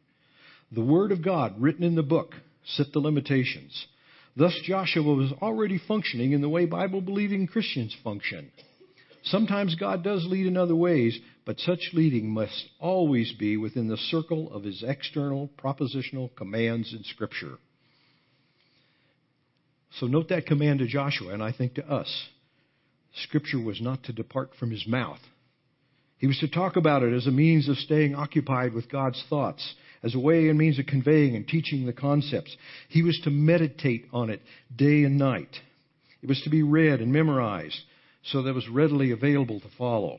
The 0.71 0.85
word 0.85 1.11
of 1.11 1.25
God 1.25 1.61
written 1.61 1.83
in 1.83 1.95
the 1.95 2.03
book 2.03 2.35
set 2.65 2.93
the 2.93 3.01
limitations. 3.01 3.87
Thus, 4.39 4.57
Joshua 4.63 5.03
was 5.03 5.33
already 5.43 5.81
functioning 5.89 6.31
in 6.31 6.41
the 6.41 6.49
way 6.49 6.65
Bible 6.65 7.01
believing 7.01 7.49
Christians 7.49 7.97
function. 8.05 8.53
Sometimes 9.25 9.75
God 9.75 10.05
does 10.05 10.25
lead 10.27 10.47
in 10.47 10.57
other 10.57 10.77
ways, 10.77 11.19
but 11.45 11.59
such 11.59 11.91
leading 11.93 12.31
must 12.31 12.69
always 12.79 13.33
be 13.33 13.57
within 13.57 13.89
the 13.89 13.97
circle 13.97 14.53
of 14.53 14.63
his 14.63 14.85
external 14.87 15.51
propositional 15.59 16.31
commands 16.37 16.95
in 16.95 17.03
Scripture. 17.03 17.59
So 19.99 20.07
note 20.07 20.29
that 20.29 20.47
command 20.47 20.79
to 20.79 20.87
Joshua, 20.87 21.33
and 21.33 21.43
I 21.43 21.51
think 21.51 21.75
to 21.75 21.91
us. 21.91 22.29
Scripture 23.25 23.61
was 23.61 23.81
not 23.81 24.05
to 24.05 24.13
depart 24.13 24.51
from 24.61 24.71
his 24.71 24.87
mouth. 24.87 25.19
He 26.19 26.29
was 26.29 26.39
to 26.39 26.49
talk 26.49 26.77
about 26.77 27.03
it 27.03 27.13
as 27.13 27.27
a 27.27 27.33
means 27.33 27.69
of 27.69 27.77
staying 27.77 28.15
occupied 28.15 28.73
with 28.73 28.89
God's 28.89 29.23
thoughts 29.29 29.75
as 30.03 30.15
a 30.15 30.19
way 30.19 30.49
and 30.49 30.59
means 30.59 30.79
of 30.79 30.87
conveying 30.87 31.37
and 31.37 31.47
teaching 31.47 31.87
the 31.87 31.93
concepts. 31.93 32.57
He 32.89 33.03
was 33.03 33.19
to 33.25 33.31
meditate 33.31 34.07
on 34.13 34.31
it 34.31 34.41
day 34.75 35.05
and 35.05 35.19
night. 35.19 35.55
It 36.23 36.29
was 36.29 36.41
to 36.43 36.51
be 36.51 36.63
read 36.63 37.01
and 37.01 37.13
memorized 37.13 37.81
so 38.25 38.43
that 38.43 38.51
it 38.51 38.55
was 38.55 38.69
readily 38.69 39.11
available 39.13 39.61
to 39.61 39.69
follow. 39.77 40.19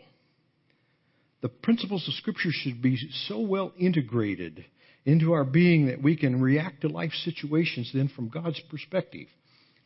The 1.41 1.49
principles 1.49 2.07
of 2.07 2.13
Scripture 2.15 2.51
should 2.51 2.81
be 2.81 2.97
so 3.27 3.39
well 3.39 3.71
integrated 3.77 4.65
into 5.05 5.33
our 5.33 5.45
being 5.45 5.87
that 5.87 6.03
we 6.03 6.17
can 6.17 6.41
react 6.41 6.81
to 6.81 6.89
life 6.89 7.13
situations 7.23 7.91
then 7.93 8.09
from 8.13 8.29
God's 8.29 8.59
perspective, 8.69 9.27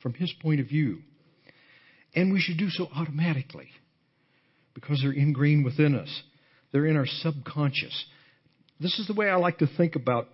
from 0.02 0.14
His 0.14 0.34
point 0.42 0.60
of 0.60 0.68
view. 0.68 1.00
And 2.16 2.34
we 2.34 2.40
should 2.40 2.58
do 2.58 2.70
so 2.70 2.88
automatically 2.96 3.70
because 4.74 5.02
they're 5.02 5.12
ingrained 5.12 5.66
within 5.66 5.96
us. 5.96 6.24
They're 6.72 6.88
in 6.88 6.98
our 6.98 7.06
subconscious. 7.06 8.06
This 8.84 9.00
is 9.00 9.08
the 9.08 9.14
way 9.14 9.30
I 9.30 9.38
like 9.38 9.60
to 9.60 9.68
think 9.78 9.96
about 9.96 10.28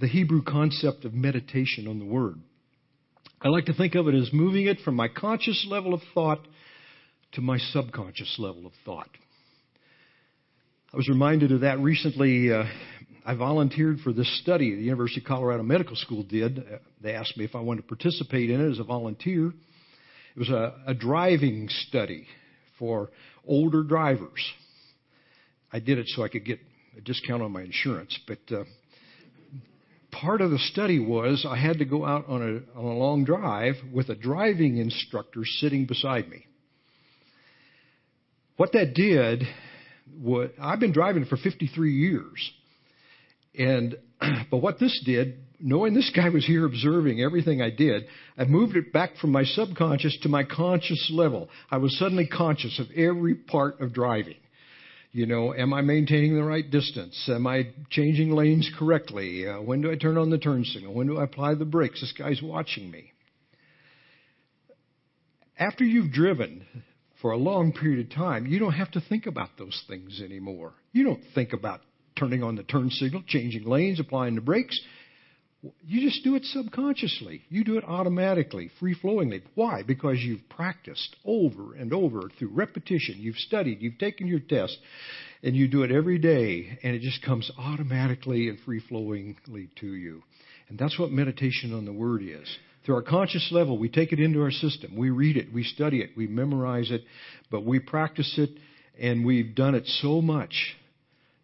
the 0.00 0.08
Hebrew 0.08 0.42
concept 0.42 1.04
of 1.04 1.12
meditation 1.12 1.86
on 1.86 1.98
the 1.98 2.06
Word. 2.06 2.36
I 3.42 3.48
like 3.48 3.66
to 3.66 3.74
think 3.74 3.94
of 3.94 4.08
it 4.08 4.14
as 4.14 4.30
moving 4.32 4.66
it 4.66 4.78
from 4.80 4.94
my 4.94 5.08
conscious 5.08 5.66
level 5.68 5.92
of 5.92 6.00
thought 6.14 6.40
to 7.32 7.42
my 7.42 7.58
subconscious 7.58 8.36
level 8.38 8.64
of 8.64 8.72
thought. 8.86 9.10
I 10.94 10.96
was 10.96 11.10
reminded 11.10 11.52
of 11.52 11.60
that 11.60 11.78
recently. 11.78 12.50
Uh, 12.50 12.64
I 13.26 13.34
volunteered 13.34 14.00
for 14.00 14.14
this 14.14 14.40
study 14.40 14.74
the 14.74 14.80
University 14.80 15.20
of 15.20 15.26
Colorado 15.26 15.62
Medical 15.62 15.96
School 15.96 16.22
did. 16.22 16.64
They 17.02 17.12
asked 17.12 17.36
me 17.36 17.44
if 17.44 17.54
I 17.54 17.60
wanted 17.60 17.82
to 17.82 17.88
participate 17.88 18.48
in 18.48 18.66
it 18.66 18.70
as 18.70 18.78
a 18.78 18.84
volunteer. 18.84 19.48
It 19.48 20.38
was 20.38 20.48
a, 20.48 20.74
a 20.86 20.94
driving 20.94 21.68
study 21.68 22.28
for 22.78 23.10
older 23.46 23.82
drivers. 23.82 24.42
I 25.70 25.80
did 25.80 25.98
it 25.98 26.06
so 26.08 26.22
I 26.22 26.28
could 26.28 26.46
get 26.46 26.60
a 26.96 27.00
discount 27.00 27.42
on 27.42 27.52
my 27.52 27.62
insurance. 27.62 28.18
But 28.26 28.38
uh, 28.50 28.64
part 30.10 30.40
of 30.40 30.50
the 30.50 30.58
study 30.58 30.98
was 30.98 31.46
I 31.48 31.56
had 31.56 31.78
to 31.78 31.84
go 31.84 32.04
out 32.04 32.28
on 32.28 32.42
a, 32.42 32.78
on 32.78 32.84
a 32.84 32.96
long 32.96 33.24
drive 33.24 33.74
with 33.92 34.08
a 34.08 34.14
driving 34.14 34.78
instructor 34.78 35.42
sitting 35.44 35.86
beside 35.86 36.28
me. 36.28 36.46
What 38.56 38.72
that 38.72 38.94
did 38.94 39.42
was 40.18 40.50
I've 40.60 40.80
been 40.80 40.92
driving 40.92 41.26
for 41.26 41.36
53 41.36 41.92
years. 41.92 42.52
And 43.58 43.96
but 44.50 44.58
what 44.58 44.78
this 44.78 45.02
did, 45.04 45.38
knowing 45.60 45.92
this 45.92 46.10
guy 46.14 46.30
was 46.30 46.46
here 46.46 46.64
observing 46.64 47.20
everything 47.20 47.60
I 47.60 47.70
did, 47.70 48.04
I 48.38 48.44
moved 48.44 48.76
it 48.76 48.92
back 48.92 49.16
from 49.20 49.32
my 49.32 49.44
subconscious 49.44 50.16
to 50.22 50.28
my 50.28 50.44
conscious 50.44 51.10
level. 51.12 51.50
I 51.70 51.76
was 51.78 51.98
suddenly 51.98 52.26
conscious 52.26 52.78
of 52.78 52.86
every 52.96 53.34
part 53.34 53.80
of 53.80 53.92
driving. 53.92 54.36
You 55.12 55.26
know, 55.26 55.54
am 55.54 55.72
I 55.72 55.80
maintaining 55.80 56.34
the 56.34 56.42
right 56.42 56.68
distance? 56.68 57.28
Am 57.32 57.46
I 57.46 57.68
changing 57.90 58.30
lanes 58.30 58.70
correctly? 58.78 59.48
Uh, 59.48 59.62
when 59.62 59.80
do 59.80 59.90
I 59.90 59.96
turn 59.96 60.18
on 60.18 60.30
the 60.30 60.38
turn 60.38 60.64
signal? 60.64 60.92
When 60.94 61.06
do 61.06 61.18
I 61.18 61.24
apply 61.24 61.54
the 61.54 61.64
brakes? 61.64 62.00
This 62.00 62.12
guy's 62.12 62.42
watching 62.42 62.90
me. 62.90 63.12
After 65.58 65.84
you've 65.84 66.12
driven 66.12 66.66
for 67.22 67.30
a 67.30 67.36
long 67.36 67.72
period 67.72 68.06
of 68.06 68.14
time, 68.14 68.46
you 68.46 68.58
don't 68.58 68.74
have 68.74 68.90
to 68.92 69.00
think 69.00 69.26
about 69.26 69.50
those 69.58 69.82
things 69.88 70.20
anymore. 70.22 70.74
You 70.92 71.04
don't 71.04 71.22
think 71.34 71.54
about 71.54 71.80
turning 72.18 72.42
on 72.42 72.56
the 72.56 72.62
turn 72.62 72.90
signal, 72.90 73.22
changing 73.26 73.64
lanes, 73.64 74.00
applying 74.00 74.34
the 74.34 74.40
brakes. 74.42 74.78
You 75.86 76.00
just 76.00 76.24
do 76.24 76.34
it 76.34 76.44
subconsciously. 76.44 77.42
You 77.48 77.64
do 77.64 77.78
it 77.78 77.84
automatically, 77.84 78.70
free 78.80 78.94
flowingly. 78.94 79.42
Why? 79.54 79.82
Because 79.82 80.18
you've 80.18 80.48
practiced 80.48 81.16
over 81.24 81.74
and 81.74 81.92
over 81.92 82.30
through 82.38 82.50
repetition. 82.50 83.16
You've 83.18 83.36
studied, 83.36 83.80
you've 83.80 83.98
taken 83.98 84.26
your 84.26 84.40
test, 84.40 84.78
and 85.42 85.56
you 85.56 85.68
do 85.68 85.82
it 85.82 85.92
every 85.92 86.18
day, 86.18 86.78
and 86.82 86.94
it 86.94 87.02
just 87.02 87.22
comes 87.22 87.50
automatically 87.58 88.48
and 88.48 88.58
free 88.60 88.82
flowingly 88.88 89.68
to 89.80 89.94
you. 89.94 90.22
And 90.68 90.78
that's 90.78 90.98
what 90.98 91.10
meditation 91.10 91.72
on 91.72 91.84
the 91.84 91.92
Word 91.92 92.22
is. 92.22 92.48
Through 92.84 92.96
our 92.96 93.02
conscious 93.02 93.48
level, 93.50 93.78
we 93.78 93.88
take 93.88 94.12
it 94.12 94.20
into 94.20 94.42
our 94.42 94.50
system. 94.50 94.96
We 94.96 95.10
read 95.10 95.36
it, 95.36 95.52
we 95.52 95.64
study 95.64 96.00
it, 96.00 96.10
we 96.16 96.26
memorize 96.26 96.90
it, 96.90 97.02
but 97.50 97.64
we 97.64 97.78
practice 97.80 98.34
it, 98.38 98.50
and 98.98 99.24
we've 99.24 99.54
done 99.54 99.74
it 99.74 99.86
so 100.00 100.20
much 100.20 100.76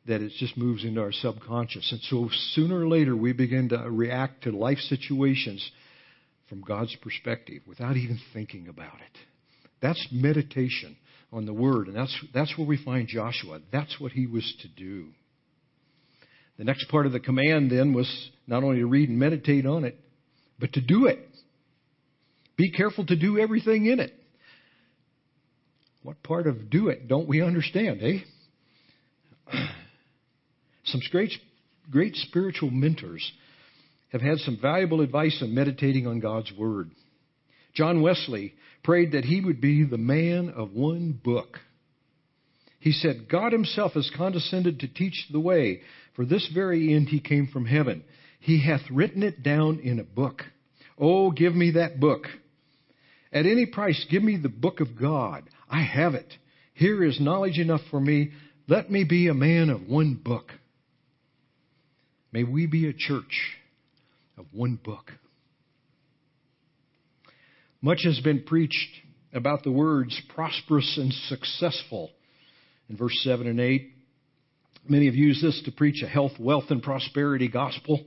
that 0.06 0.20
it 0.20 0.32
just 0.38 0.56
moves 0.56 0.84
into 0.84 1.00
our 1.00 1.12
subconscious. 1.12 1.90
And 1.92 2.00
so 2.02 2.28
sooner 2.54 2.80
or 2.80 2.88
later, 2.88 3.16
we 3.16 3.32
begin 3.32 3.68
to 3.68 3.78
react 3.88 4.44
to 4.44 4.50
life 4.50 4.78
situations 4.78 5.70
from 6.48 6.60
God's 6.60 6.94
perspective 6.96 7.62
without 7.66 7.96
even 7.96 8.18
thinking 8.32 8.68
about 8.68 8.94
it. 8.94 9.18
That's 9.80 10.08
meditation 10.10 10.96
on 11.32 11.46
the 11.46 11.52
Word, 11.52 11.86
and 11.86 11.96
that's, 11.96 12.16
that's 12.34 12.56
where 12.58 12.66
we 12.66 12.82
find 12.82 13.08
Joshua. 13.08 13.60
That's 13.72 13.98
what 13.98 14.12
he 14.12 14.26
was 14.26 14.54
to 14.62 14.68
do. 14.68 15.08
The 16.58 16.64
next 16.64 16.88
part 16.90 17.06
of 17.06 17.12
the 17.12 17.20
command 17.20 17.70
then 17.70 17.94
was 17.94 18.30
not 18.46 18.62
only 18.62 18.78
to 18.78 18.86
read 18.86 19.08
and 19.08 19.18
meditate 19.18 19.66
on 19.66 19.84
it, 19.84 19.98
but 20.58 20.74
to 20.74 20.80
do 20.80 21.06
it. 21.06 21.18
Be 22.56 22.70
careful 22.70 23.06
to 23.06 23.16
do 23.16 23.38
everything 23.38 23.86
in 23.86 23.98
it. 23.98 24.12
What 26.02 26.22
part 26.22 26.46
of 26.46 26.68
do 26.68 26.88
it 26.88 27.08
don't 27.08 27.28
we 27.28 27.42
understand, 27.42 28.00
eh? 28.02 28.18
Some 30.84 31.00
great, 31.10 31.32
great 31.90 32.16
spiritual 32.16 32.70
mentors 32.70 33.30
have 34.10 34.20
had 34.20 34.38
some 34.38 34.58
valuable 34.60 35.00
advice 35.00 35.38
on 35.42 35.54
meditating 35.54 36.06
on 36.06 36.20
God's 36.20 36.52
Word. 36.56 36.90
John 37.74 38.02
Wesley 38.02 38.54
prayed 38.84 39.12
that 39.12 39.24
he 39.24 39.40
would 39.40 39.60
be 39.60 39.84
the 39.84 39.98
man 39.98 40.50
of 40.50 40.72
one 40.72 41.12
book. 41.12 41.58
He 42.80 42.92
said, 42.92 43.28
God 43.30 43.52
himself 43.52 43.92
has 43.92 44.10
condescended 44.16 44.80
to 44.80 44.88
teach 44.88 45.28
the 45.30 45.40
way. 45.40 45.82
For 46.14 46.26
this 46.26 46.50
very 46.52 46.92
end 46.94 47.08
he 47.08 47.20
came 47.20 47.46
from 47.46 47.64
heaven. 47.64 48.02
He 48.40 48.60
hath 48.60 48.82
written 48.90 49.22
it 49.22 49.42
down 49.42 49.78
in 49.78 50.00
a 50.00 50.04
book. 50.04 50.42
Oh, 50.98 51.30
give 51.30 51.54
me 51.54 51.72
that 51.72 52.00
book. 52.00 52.26
At 53.32 53.46
any 53.46 53.66
price, 53.66 54.04
give 54.10 54.22
me 54.22 54.36
the 54.36 54.48
book 54.48 54.80
of 54.80 55.00
God. 55.00 55.44
I 55.70 55.82
have 55.82 56.14
it. 56.14 56.30
Here 56.74 57.02
is 57.04 57.20
knowledge 57.20 57.58
enough 57.58 57.80
for 57.90 58.00
me. 58.00 58.32
Let 58.68 58.90
me 58.90 59.04
be 59.04 59.28
a 59.28 59.34
man 59.34 59.70
of 59.70 59.88
one 59.88 60.20
book. 60.22 60.50
May 62.32 62.44
we 62.44 62.66
be 62.66 62.88
a 62.88 62.94
church 62.94 63.58
of 64.38 64.46
one 64.52 64.78
book. 64.82 65.12
Much 67.82 68.00
has 68.04 68.18
been 68.20 68.42
preached 68.44 68.90
about 69.34 69.64
the 69.64 69.70
words 69.70 70.18
prosperous 70.34 70.98
and 70.98 71.12
successful 71.28 72.10
in 72.88 72.96
verse 72.96 73.18
7 73.22 73.46
and 73.46 73.60
8. 73.60 73.90
Many 74.88 75.06
have 75.06 75.14
used 75.14 75.44
this 75.44 75.60
to 75.66 75.72
preach 75.72 76.02
a 76.02 76.08
health, 76.08 76.32
wealth, 76.38 76.64
and 76.70 76.82
prosperity 76.82 77.48
gospel. 77.48 78.02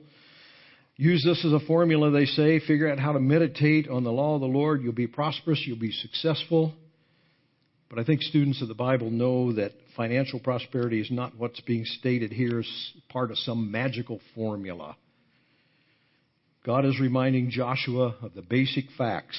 Use 0.98 1.24
this 1.24 1.46
as 1.46 1.54
a 1.54 1.66
formula, 1.66 2.10
they 2.10 2.26
say. 2.26 2.60
Figure 2.60 2.90
out 2.90 3.00
how 3.00 3.12
to 3.12 3.20
meditate 3.20 3.88
on 3.90 4.04
the 4.04 4.12
law 4.12 4.36
of 4.36 4.42
the 4.42 4.48
Lord. 4.48 4.82
You'll 4.82 4.94
be 4.94 5.08
prosperous. 5.08 5.62
You'll 5.66 5.78
be 5.78 5.92
successful. 5.92 6.74
But 7.89 8.00
I 8.00 8.04
think 8.04 8.21
students 8.21 8.62
of 8.62 8.67
the 8.67 8.74
Bible 8.74 9.12
know 9.12 9.54
that 9.54 9.71
financial 9.95 10.39
prosperity 10.39 11.00
is 11.00 11.12
not 11.12 11.38
what's 11.38 11.62
being 11.62 11.86
stated 11.86 12.32
here 12.32 12.60
as 12.60 12.91
part 13.10 13.32
of 13.32 13.38
some 13.38 13.71
magical 13.71 14.19
formula. 14.34 14.95
God 16.65 16.86
is 16.86 17.00
reminding 17.00 17.52
Joshua 17.52 18.15
of 18.21 18.34
the 18.34 18.41
basic 18.41 18.86
facts 18.98 19.38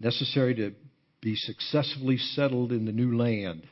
necessary 0.00 0.54
to 0.56 0.72
be 1.20 1.36
successfully 1.36 2.18
settled 2.18 2.72
in 2.72 2.86
the 2.86 2.92
new 2.92 3.16
land. 3.16 3.66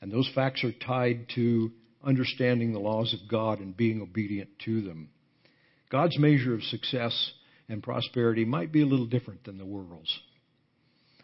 And 0.00 0.12
those 0.12 0.30
facts 0.34 0.62
are 0.62 0.72
tied 0.72 1.30
to 1.36 1.72
understanding 2.04 2.72
the 2.72 2.78
laws 2.78 3.14
of 3.14 3.28
God 3.28 3.60
and 3.60 3.76
being 3.76 4.02
obedient 4.02 4.50
to 4.66 4.82
them. 4.82 5.08
God's 5.90 6.18
measure 6.18 6.54
of 6.54 6.62
success 6.62 7.32
and 7.68 7.82
prosperity 7.82 8.44
might 8.44 8.72
be 8.72 8.82
a 8.82 8.86
little 8.86 9.06
different 9.06 9.44
than 9.44 9.56
the 9.56 9.64
world's. 9.64 10.20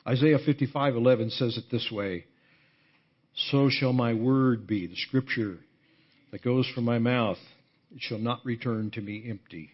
Isaiah 0.07 0.39
55:11 0.39 1.31
says 1.39 1.57
it 1.57 1.71
this 1.71 1.91
way: 1.91 2.25
"So 3.35 3.69
shall 3.71 3.93
my 3.93 4.15
word 4.15 4.67
be, 4.67 4.87
the 4.87 4.97
scripture 4.97 5.59
that 6.33 6.43
goes 6.43 6.67
from 6.75 6.85
my 6.85 6.99
mouth; 6.99 7.39
it 7.95 8.01
shall 8.01 8.19
not 8.19 8.45
return 8.45 8.91
to 8.93 9.01
me 9.01 9.25
empty. 9.29 9.71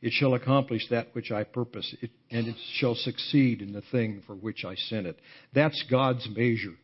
It 0.00 0.12
shall 0.12 0.34
accomplish 0.34 0.86
that 0.90 1.12
which 1.12 1.32
I 1.32 1.42
purpose, 1.42 1.92
it, 2.00 2.10
and 2.30 2.46
it 2.46 2.56
shall 2.74 2.94
succeed 2.94 3.60
in 3.60 3.72
the 3.72 3.82
thing 3.82 4.22
for 4.26 4.36
which 4.36 4.64
I 4.64 4.76
sent 4.76 5.08
it." 5.08 5.18
That's 5.52 5.82
God's 5.90 6.28
measure 6.28 6.76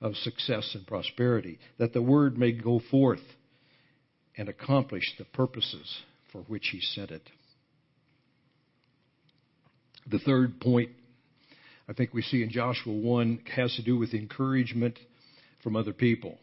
of 0.00 0.16
success 0.16 0.76
and 0.76 0.86
prosperity, 0.86 1.58
that 1.78 1.92
the 1.92 2.02
word 2.02 2.38
may 2.38 2.52
go 2.52 2.78
forth 2.78 3.22
and 4.36 4.48
accomplish 4.48 5.16
the 5.18 5.24
purposes 5.24 6.02
for 6.30 6.42
which 6.42 6.68
he 6.68 6.80
sent 6.80 7.10
it. 7.10 7.28
The 10.06 10.20
third 10.20 10.60
point 10.60 10.90
I 11.92 11.94
think 11.94 12.14
we 12.14 12.22
see 12.22 12.42
in 12.42 12.48
Joshua 12.48 12.94
1 12.94 13.40
has 13.54 13.74
to 13.76 13.82
do 13.82 13.98
with 13.98 14.14
encouragement 14.14 14.98
from 15.62 15.76
other 15.76 15.92
people. 15.92 16.38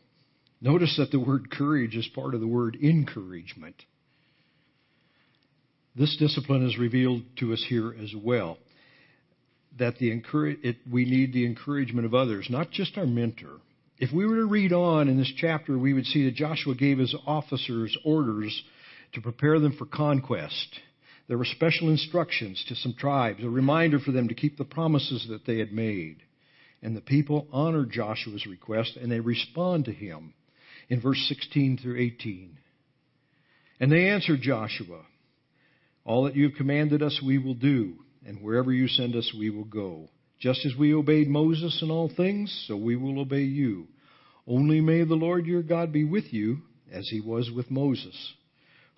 Notice 0.61 0.95
that 0.99 1.09
the 1.09 1.19
word 1.19 1.49
courage 1.49 1.95
is 1.95 2.07
part 2.13 2.35
of 2.35 2.39
the 2.39 2.45
word 2.45 2.77
encouragement. 2.79 3.73
This 5.95 6.15
discipline 6.17 6.67
is 6.67 6.77
revealed 6.77 7.23
to 7.39 7.51
us 7.53 7.65
here 7.67 7.95
as 7.99 8.13
well 8.15 8.59
that 9.79 9.97
the 9.97 10.11
encourage, 10.11 10.59
it, 10.61 10.75
we 10.91 11.05
need 11.05 11.33
the 11.33 11.47
encouragement 11.47 12.05
of 12.05 12.13
others, 12.13 12.45
not 12.51 12.69
just 12.69 12.95
our 12.95 13.07
mentor. 13.07 13.57
If 13.97 14.13
we 14.13 14.27
were 14.27 14.35
to 14.35 14.45
read 14.45 14.71
on 14.71 15.07
in 15.07 15.17
this 15.17 15.33
chapter, 15.35 15.79
we 15.79 15.93
would 15.93 16.05
see 16.05 16.25
that 16.25 16.35
Joshua 16.35 16.75
gave 16.75 16.99
his 16.99 17.15
officers 17.25 17.97
orders 18.05 18.61
to 19.13 19.21
prepare 19.21 19.59
them 19.59 19.75
for 19.75 19.87
conquest. 19.87 20.79
There 21.29 21.37
were 21.37 21.45
special 21.45 21.89
instructions 21.89 22.65
to 22.67 22.75
some 22.75 22.95
tribes, 22.95 23.43
a 23.43 23.49
reminder 23.49 23.99
for 23.99 24.11
them 24.11 24.27
to 24.27 24.33
keep 24.33 24.57
the 24.57 24.65
promises 24.65 25.27
that 25.29 25.45
they 25.45 25.59
had 25.59 25.71
made. 25.71 26.17
And 26.81 26.97
the 26.97 27.01
people 27.01 27.47
honored 27.51 27.91
Joshua's 27.91 28.47
request 28.47 28.97
and 28.97 29.11
they 29.11 29.19
respond 29.19 29.85
to 29.85 29.91
him 29.91 30.33
in 30.89 30.99
verse 30.99 31.23
16 31.29 31.77
through 31.77 31.99
18. 31.99 32.57
And 33.79 33.91
they 33.91 34.09
answered 34.09 34.41
Joshua, 34.41 35.03
All 36.03 36.23
that 36.23 36.35
you 36.35 36.45
have 36.49 36.57
commanded 36.57 37.03
us 37.03 37.21
we 37.23 37.37
will 37.37 37.53
do 37.53 37.99
and 38.25 38.41
wherever 38.41 38.73
you 38.73 38.87
send 38.87 39.15
us, 39.15 39.31
we 39.37 39.49
will 39.49 39.65
go. 39.65 40.09
Just 40.39 40.65
as 40.65 40.75
we 40.75 40.93
obeyed 40.93 41.27
Moses 41.27 41.79
in 41.81 41.91
all 41.91 42.09
things, 42.09 42.65
so 42.67 42.75
we 42.75 42.95
will 42.95 43.19
obey 43.19 43.43
you. 43.43 43.87
Only 44.47 44.81
may 44.81 45.03
the 45.03 45.15
Lord 45.15 45.45
your 45.45 45.61
God 45.61 45.91
be 45.91 46.05
with 46.05 46.33
you, 46.33 46.63
as 46.91 47.07
he 47.09 47.21
was 47.21 47.51
with 47.51 47.69
Moses. 47.69 48.33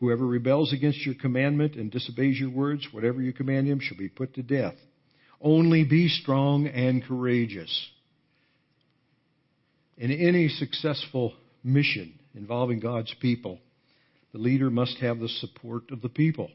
Whoever 0.01 0.25
rebels 0.25 0.73
against 0.73 1.05
your 1.05 1.13
commandment 1.13 1.75
and 1.75 1.91
disobeys 1.91 2.39
your 2.39 2.49
words, 2.49 2.87
whatever 2.91 3.21
you 3.21 3.31
command 3.31 3.67
him, 3.67 3.79
shall 3.79 3.99
be 3.99 4.09
put 4.09 4.33
to 4.33 4.41
death. 4.41 4.73
Only 5.39 5.83
be 5.83 6.07
strong 6.07 6.65
and 6.65 7.03
courageous. 7.03 7.89
In 9.97 10.11
any 10.11 10.49
successful 10.49 11.35
mission 11.63 12.19
involving 12.33 12.79
God's 12.79 13.13
people, 13.21 13.59
the 14.31 14.39
leader 14.39 14.71
must 14.71 14.97
have 14.97 15.19
the 15.19 15.29
support 15.29 15.91
of 15.91 16.01
the 16.01 16.09
people. 16.09 16.49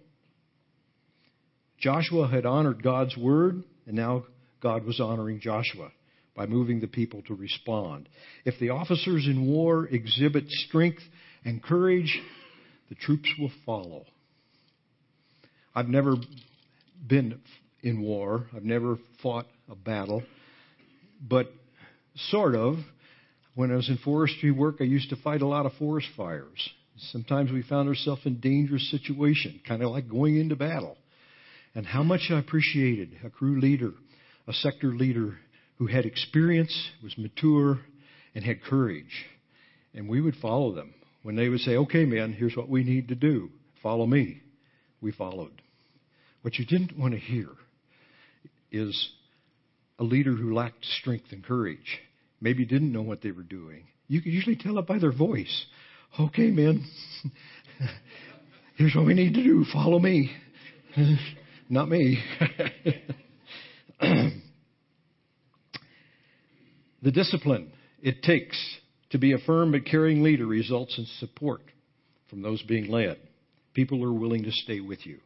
Joshua 1.78 2.26
had 2.26 2.46
honored 2.46 2.82
God's 2.82 3.16
word, 3.16 3.62
and 3.86 3.94
now 3.94 4.24
God 4.60 4.84
was 4.84 4.98
honoring 4.98 5.38
Joshua 5.38 5.92
by 6.34 6.46
moving 6.46 6.80
the 6.80 6.88
people 6.88 7.22
to 7.28 7.34
respond. 7.34 8.08
If 8.44 8.58
the 8.58 8.70
officers 8.70 9.26
in 9.26 9.46
war 9.46 9.86
exhibit 9.86 10.48
strength 10.48 11.02
and 11.44 11.62
courage, 11.62 12.20
the 12.88 12.94
troops 12.94 13.28
will 13.38 13.52
follow. 13.64 14.04
I've 15.74 15.88
never 15.88 16.14
been 17.06 17.40
in 17.82 18.00
war, 18.00 18.46
I've 18.54 18.64
never 18.64 18.98
fought 19.22 19.46
a 19.70 19.74
battle, 19.74 20.22
but 21.20 21.48
sort 22.30 22.54
of. 22.54 22.76
When 23.54 23.72
I 23.72 23.76
was 23.76 23.88
in 23.88 23.96
forestry 23.96 24.50
work, 24.50 24.76
I 24.80 24.84
used 24.84 25.08
to 25.08 25.16
fight 25.16 25.40
a 25.40 25.46
lot 25.46 25.64
of 25.64 25.72
forest 25.78 26.08
fires. 26.14 26.70
Sometimes 27.10 27.50
we 27.50 27.62
found 27.62 27.88
ourselves 27.88 28.20
in 28.26 28.38
dangerous 28.38 28.90
situation, 28.90 29.60
kind 29.66 29.82
of 29.82 29.90
like 29.90 30.10
going 30.10 30.38
into 30.38 30.56
battle 30.56 30.98
and 31.76 31.84
how 31.84 32.02
much 32.02 32.30
I 32.30 32.38
appreciated 32.38 33.10
a 33.22 33.28
crew 33.28 33.60
leader, 33.60 33.92
a 34.48 34.52
sector 34.54 34.88
leader 34.88 35.36
who 35.76 35.86
had 35.86 36.06
experience, 36.06 36.74
was 37.04 37.14
mature, 37.18 37.78
and 38.34 38.42
had 38.42 38.62
courage. 38.62 39.26
And 39.92 40.08
we 40.08 40.22
would 40.22 40.36
follow 40.36 40.74
them. 40.74 40.94
When 41.26 41.34
they 41.34 41.48
would 41.48 41.58
say, 41.58 41.72
okay, 41.72 42.04
man, 42.04 42.32
here's 42.32 42.54
what 42.54 42.68
we 42.68 42.84
need 42.84 43.08
to 43.08 43.16
do. 43.16 43.50
Follow 43.82 44.06
me. 44.06 44.42
We 45.00 45.10
followed. 45.10 45.60
What 46.42 46.54
you 46.54 46.64
didn't 46.64 46.96
want 46.96 47.14
to 47.14 47.18
hear 47.18 47.48
is 48.70 49.10
a 49.98 50.04
leader 50.04 50.36
who 50.36 50.54
lacked 50.54 50.84
strength 50.84 51.32
and 51.32 51.42
courage. 51.42 51.98
Maybe 52.40 52.64
didn't 52.64 52.92
know 52.92 53.02
what 53.02 53.22
they 53.22 53.32
were 53.32 53.42
doing. 53.42 53.88
You 54.06 54.22
could 54.22 54.30
usually 54.30 54.54
tell 54.54 54.78
it 54.78 54.86
by 54.86 55.00
their 55.00 55.10
voice. 55.10 55.66
Okay, 56.16 56.52
man. 56.52 56.86
Here's 58.76 58.94
what 58.94 59.06
we 59.06 59.14
need 59.14 59.34
to 59.34 59.42
do. 59.42 59.64
Follow 59.72 59.98
me. 59.98 60.30
Not 61.68 61.88
me. 61.88 62.22
the 67.02 67.10
discipline 67.10 67.72
it 68.00 68.22
takes 68.22 68.56
to 69.10 69.18
be 69.18 69.32
a 69.32 69.38
firm 69.38 69.72
but 69.72 69.86
caring 69.86 70.22
leader 70.22 70.46
results 70.46 70.98
in 70.98 71.06
support 71.18 71.62
from 72.28 72.42
those 72.42 72.62
being 72.62 72.90
led. 72.90 73.18
People 73.74 74.02
are 74.04 74.12
willing 74.12 74.44
to 74.44 74.52
stay 74.52 74.80
with 74.80 75.06
you. 75.06 75.18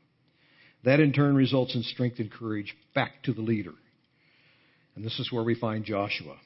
That 0.84 1.00
in 1.00 1.12
turn 1.12 1.34
results 1.34 1.74
in 1.74 1.82
strength 1.82 2.18
and 2.18 2.30
courage 2.30 2.74
back 2.94 3.22
to 3.24 3.32
the 3.32 3.42
leader. 3.42 3.72
And 4.96 5.04
this 5.04 5.18
is 5.18 5.30
where 5.30 5.44
we 5.44 5.54
find 5.54 5.84
Joshua. 5.84 6.36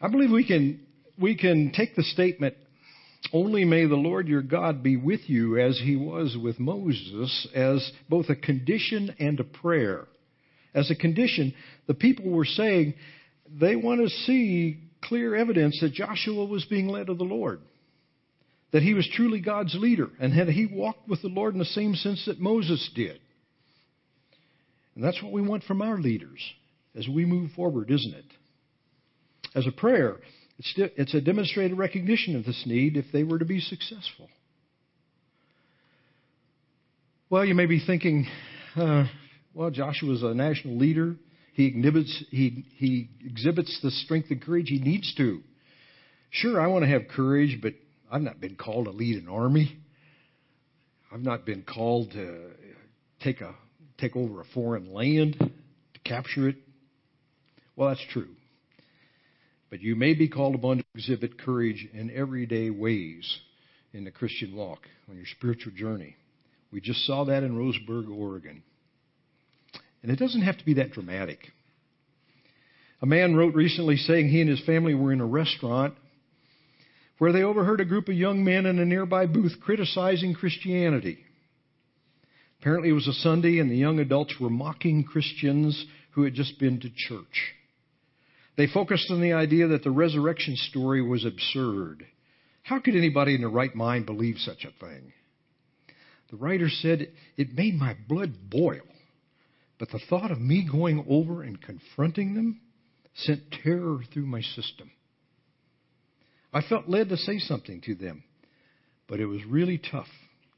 I 0.00 0.08
believe 0.08 0.30
we 0.30 0.46
can, 0.46 0.80
we 1.18 1.36
can 1.36 1.72
take 1.74 1.96
the 1.96 2.02
statement, 2.02 2.54
only 3.32 3.64
may 3.64 3.86
the 3.86 3.96
Lord 3.96 4.28
your 4.28 4.42
God 4.42 4.82
be 4.82 4.96
with 4.96 5.28
you 5.28 5.58
as 5.58 5.78
he 5.78 5.96
was 5.96 6.36
with 6.40 6.60
Moses 6.60 7.48
as 7.54 7.90
both 8.08 8.26
a 8.28 8.36
condition 8.36 9.14
and 9.18 9.40
a 9.40 9.44
prayer. 9.44 10.06
As 10.74 10.90
a 10.90 10.94
condition, 10.94 11.54
the 11.86 11.94
people 11.94 12.30
were 12.30 12.44
saying 12.44 12.94
they 13.60 13.74
want 13.74 14.00
to 14.00 14.08
see 14.08 14.87
clear 15.02 15.34
evidence 15.34 15.78
that 15.80 15.92
Joshua 15.92 16.44
was 16.44 16.64
being 16.64 16.88
led 16.88 17.08
of 17.08 17.18
the 17.18 17.24
Lord. 17.24 17.60
That 18.72 18.82
he 18.82 18.94
was 18.94 19.08
truly 19.14 19.40
God's 19.40 19.74
leader 19.74 20.08
and 20.20 20.38
that 20.38 20.48
he 20.48 20.66
walked 20.66 21.08
with 21.08 21.22
the 21.22 21.28
Lord 21.28 21.54
in 21.54 21.58
the 21.58 21.64
same 21.64 21.94
sense 21.94 22.24
that 22.26 22.40
Moses 22.40 22.90
did. 22.94 23.20
And 24.94 25.02
that's 25.02 25.22
what 25.22 25.32
we 25.32 25.42
want 25.42 25.64
from 25.64 25.80
our 25.80 25.98
leaders 25.98 26.40
as 26.94 27.06
we 27.08 27.24
move 27.24 27.52
forward, 27.52 27.90
isn't 27.90 28.14
it? 28.14 28.24
As 29.54 29.66
a 29.66 29.72
prayer, 29.72 30.16
it's, 30.58 31.14
a 31.14 31.20
demonstrated 31.20 31.78
recognition 31.78 32.36
of 32.36 32.44
this 32.44 32.64
need 32.66 32.96
if 32.96 33.06
they 33.12 33.22
were 33.22 33.38
to 33.38 33.44
be 33.44 33.60
successful. 33.60 34.28
Well, 37.30 37.44
you 37.44 37.54
may 37.54 37.66
be 37.66 37.80
thinking, 37.84 38.26
uh, 38.74 39.04
well, 39.54 39.70
Joshua's 39.70 40.22
a 40.22 40.34
national 40.34 40.76
leader. 40.76 41.14
He 41.58 41.66
exhibits, 41.66 42.24
he, 42.30 42.64
he 42.76 43.08
exhibits 43.26 43.80
the 43.82 43.90
strength 43.90 44.30
and 44.30 44.40
courage 44.40 44.68
he 44.68 44.78
needs 44.78 45.12
to. 45.16 45.42
Sure, 46.30 46.60
I 46.60 46.68
want 46.68 46.84
to 46.84 46.88
have 46.88 47.08
courage, 47.08 47.58
but 47.60 47.72
I've 48.08 48.22
not 48.22 48.40
been 48.40 48.54
called 48.54 48.84
to 48.84 48.92
lead 48.92 49.20
an 49.20 49.28
army. 49.28 49.76
I've 51.12 51.24
not 51.24 51.44
been 51.44 51.64
called 51.64 52.12
to 52.12 52.50
take 53.24 53.40
a 53.40 53.56
take 53.98 54.14
over 54.14 54.40
a 54.40 54.44
foreign 54.54 54.94
land, 54.94 55.34
to 55.40 56.00
capture 56.04 56.48
it. 56.48 56.58
Well, 57.74 57.88
that's 57.88 58.06
true. 58.12 58.28
But 59.68 59.80
you 59.80 59.96
may 59.96 60.14
be 60.14 60.28
called 60.28 60.54
upon 60.54 60.76
to 60.76 60.84
exhibit 60.94 61.40
courage 61.40 61.88
in 61.92 62.12
everyday 62.14 62.70
ways 62.70 63.36
in 63.92 64.04
the 64.04 64.12
Christian 64.12 64.54
walk 64.54 64.82
on 65.10 65.16
your 65.16 65.26
spiritual 65.26 65.72
journey. 65.72 66.14
We 66.70 66.80
just 66.80 67.04
saw 67.04 67.24
that 67.24 67.42
in 67.42 67.58
Roseburg, 67.58 68.08
Oregon. 68.08 68.62
And 70.02 70.12
it 70.12 70.18
doesn't 70.18 70.42
have 70.42 70.58
to 70.58 70.64
be 70.64 70.74
that 70.74 70.92
dramatic. 70.92 71.38
A 73.00 73.06
man 73.06 73.36
wrote 73.36 73.54
recently 73.54 73.96
saying 73.96 74.28
he 74.28 74.40
and 74.40 74.50
his 74.50 74.64
family 74.64 74.94
were 74.94 75.12
in 75.12 75.20
a 75.20 75.26
restaurant 75.26 75.94
where 77.18 77.32
they 77.32 77.42
overheard 77.42 77.80
a 77.80 77.84
group 77.84 78.08
of 78.08 78.14
young 78.14 78.44
men 78.44 78.66
in 78.66 78.78
a 78.78 78.84
nearby 78.84 79.26
booth 79.26 79.56
criticizing 79.60 80.34
Christianity. 80.34 81.18
Apparently, 82.60 82.90
it 82.90 82.94
was 82.94 83.06
a 83.06 83.12
Sunday, 83.12 83.58
and 83.58 83.70
the 83.70 83.76
young 83.76 84.00
adults 84.00 84.34
were 84.40 84.50
mocking 84.50 85.04
Christians 85.04 85.86
who 86.12 86.24
had 86.24 86.34
just 86.34 86.58
been 86.58 86.80
to 86.80 86.90
church. 86.90 87.54
They 88.56 88.66
focused 88.66 89.10
on 89.10 89.20
the 89.20 89.34
idea 89.34 89.68
that 89.68 89.84
the 89.84 89.90
resurrection 89.90 90.56
story 90.56 91.00
was 91.00 91.24
absurd. 91.24 92.04
How 92.64 92.80
could 92.80 92.96
anybody 92.96 93.36
in 93.36 93.40
their 93.40 93.50
right 93.50 93.74
mind 93.74 94.06
believe 94.06 94.36
such 94.38 94.64
a 94.64 94.84
thing? 94.84 95.12
The 96.30 96.36
writer 96.36 96.68
said, 96.68 97.08
It 97.36 97.54
made 97.54 97.74
my 97.74 97.96
blood 98.08 98.50
boil. 98.50 98.82
But 99.78 99.90
the 99.90 100.00
thought 100.08 100.30
of 100.30 100.40
me 100.40 100.68
going 100.70 101.04
over 101.08 101.42
and 101.42 101.60
confronting 101.60 102.34
them 102.34 102.60
sent 103.14 103.50
terror 103.62 104.00
through 104.12 104.26
my 104.26 104.40
system. 104.40 104.90
I 106.52 106.62
felt 106.62 106.88
led 106.88 107.08
to 107.10 107.16
say 107.16 107.38
something 107.38 107.80
to 107.82 107.94
them, 107.94 108.24
but 109.06 109.20
it 109.20 109.26
was 109.26 109.44
really 109.44 109.78
tough 109.78 110.08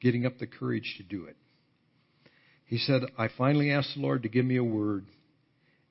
getting 0.00 0.24
up 0.24 0.38
the 0.38 0.46
courage 0.46 0.94
to 0.96 1.02
do 1.02 1.24
it. 1.24 1.36
He 2.66 2.78
said, 2.78 3.02
I 3.18 3.28
finally 3.36 3.70
asked 3.70 3.94
the 3.94 4.00
Lord 4.00 4.22
to 4.22 4.28
give 4.28 4.44
me 4.44 4.56
a 4.56 4.64
word, 4.64 5.04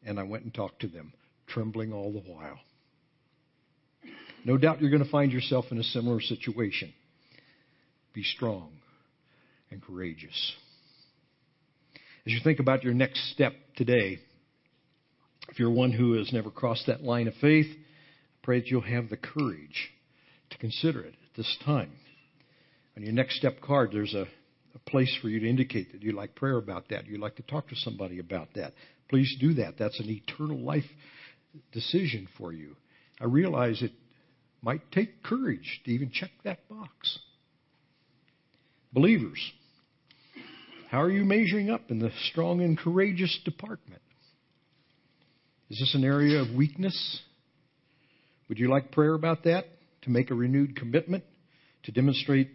and 0.05 0.19
I 0.19 0.23
went 0.23 0.45
and 0.45 0.53
talked 0.53 0.81
to 0.81 0.87
them, 0.87 1.13
trembling 1.47 1.91
all 1.91 2.11
the 2.13 2.19
while. 2.19 2.59
No 4.45 4.57
doubt 4.57 4.81
you're 4.81 4.89
going 4.89 5.03
to 5.03 5.11
find 5.11 5.31
yourself 5.31 5.65
in 5.71 5.77
a 5.77 5.83
similar 5.83 6.21
situation. 6.21 6.93
Be 8.13 8.23
strong 8.23 8.71
and 9.69 9.81
courageous. 9.81 10.55
As 12.29 12.33
you 12.33 12.41
think 12.43 12.59
about 12.59 12.83
your 12.83 12.93
next 12.93 13.31
step 13.31 13.53
today, 13.75 14.19
if 15.49 15.57
you're 15.57 15.71
one 15.71 15.91
who 15.91 16.13
has 16.13 16.31
never 16.31 16.51
crossed 16.51 16.85
that 16.85 17.01
line 17.01 17.27
of 17.27 17.33
faith, 17.41 17.65
pray 18.43 18.59
that 18.59 18.67
you'll 18.67 18.81
have 18.81 19.09
the 19.09 19.17
courage 19.17 19.89
to 20.51 20.57
consider 20.59 21.01
it 21.01 21.15
at 21.15 21.35
this 21.35 21.57
time. 21.65 21.89
On 22.95 23.01
your 23.01 23.13
next 23.13 23.37
step 23.37 23.61
card, 23.61 23.89
there's 23.91 24.13
a, 24.13 24.27
a 24.75 24.79
place 24.87 25.11
for 25.23 25.27
you 25.27 25.39
to 25.39 25.49
indicate 25.49 25.91
that 25.91 26.03
you'd 26.03 26.13
like 26.13 26.35
prayer 26.35 26.57
about 26.57 26.89
that. 26.89 27.07
You'd 27.07 27.19
like 27.19 27.37
to 27.37 27.41
talk 27.41 27.67
to 27.69 27.75
somebody 27.77 28.19
about 28.19 28.49
that. 28.53 28.73
Please 29.09 29.35
do 29.41 29.55
that. 29.55 29.79
That's 29.79 29.99
an 29.99 30.11
eternal 30.11 30.59
life 30.59 30.85
decision 31.71 32.27
for 32.37 32.53
you. 32.53 32.75
I 33.19 33.25
realize 33.25 33.81
it 33.81 33.93
might 34.61 34.91
take 34.91 35.23
courage 35.23 35.81
to 35.85 35.91
even 35.91 36.11
check 36.13 36.29
that 36.43 36.69
box. 36.69 37.17
Believers, 38.93 39.39
how 40.89 41.01
are 41.01 41.11
you 41.11 41.23
measuring 41.23 41.69
up 41.69 41.91
in 41.91 41.99
the 41.99 42.09
strong 42.31 42.61
and 42.61 42.75
courageous 42.75 43.39
department? 43.45 44.01
Is 45.69 45.77
this 45.77 45.93
an 45.93 46.03
area 46.03 46.41
of 46.41 46.55
weakness? 46.55 47.21
Would 48.47 48.57
you 48.57 48.71
like 48.71 48.91
prayer 48.91 49.13
about 49.13 49.43
that? 49.43 49.65
To 50.03 50.09
make 50.09 50.31
a 50.31 50.33
renewed 50.33 50.75
commitment? 50.75 51.23
To 51.83 51.91
demonstrate 51.91 52.49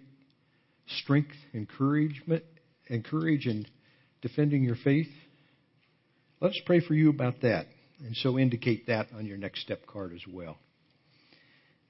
strength, 0.99 1.37
encouragement, 1.55 2.43
and 2.89 3.05
courage 3.05 3.47
in 3.47 3.67
defending 4.21 4.65
your 4.65 4.77
faith? 4.83 5.07
Let's 6.41 6.61
pray 6.67 6.81
for 6.81 6.95
you 6.95 7.11
about 7.11 7.43
that. 7.43 7.67
And 8.01 8.17
so 8.17 8.37
indicate 8.37 8.89
that 8.89 9.07
on 9.17 9.27
your 9.27 9.39
next 9.39 9.61
step 9.61 9.87
card 9.87 10.13
as 10.13 10.23
well. 10.29 10.59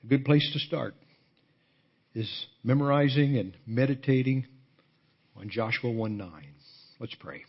A 0.05 0.09
good 0.09 0.27
place 0.27 0.47
to 0.53 0.59
start 0.59 0.95
is 2.15 2.31
memorizing 2.63 3.39
and 3.39 3.57
meditating 3.67 4.45
on 5.37 5.49
Joshua 5.49 5.91
1 5.91 6.17
9. 6.17 6.31
Let's 7.01 7.15
pray. 7.15 7.45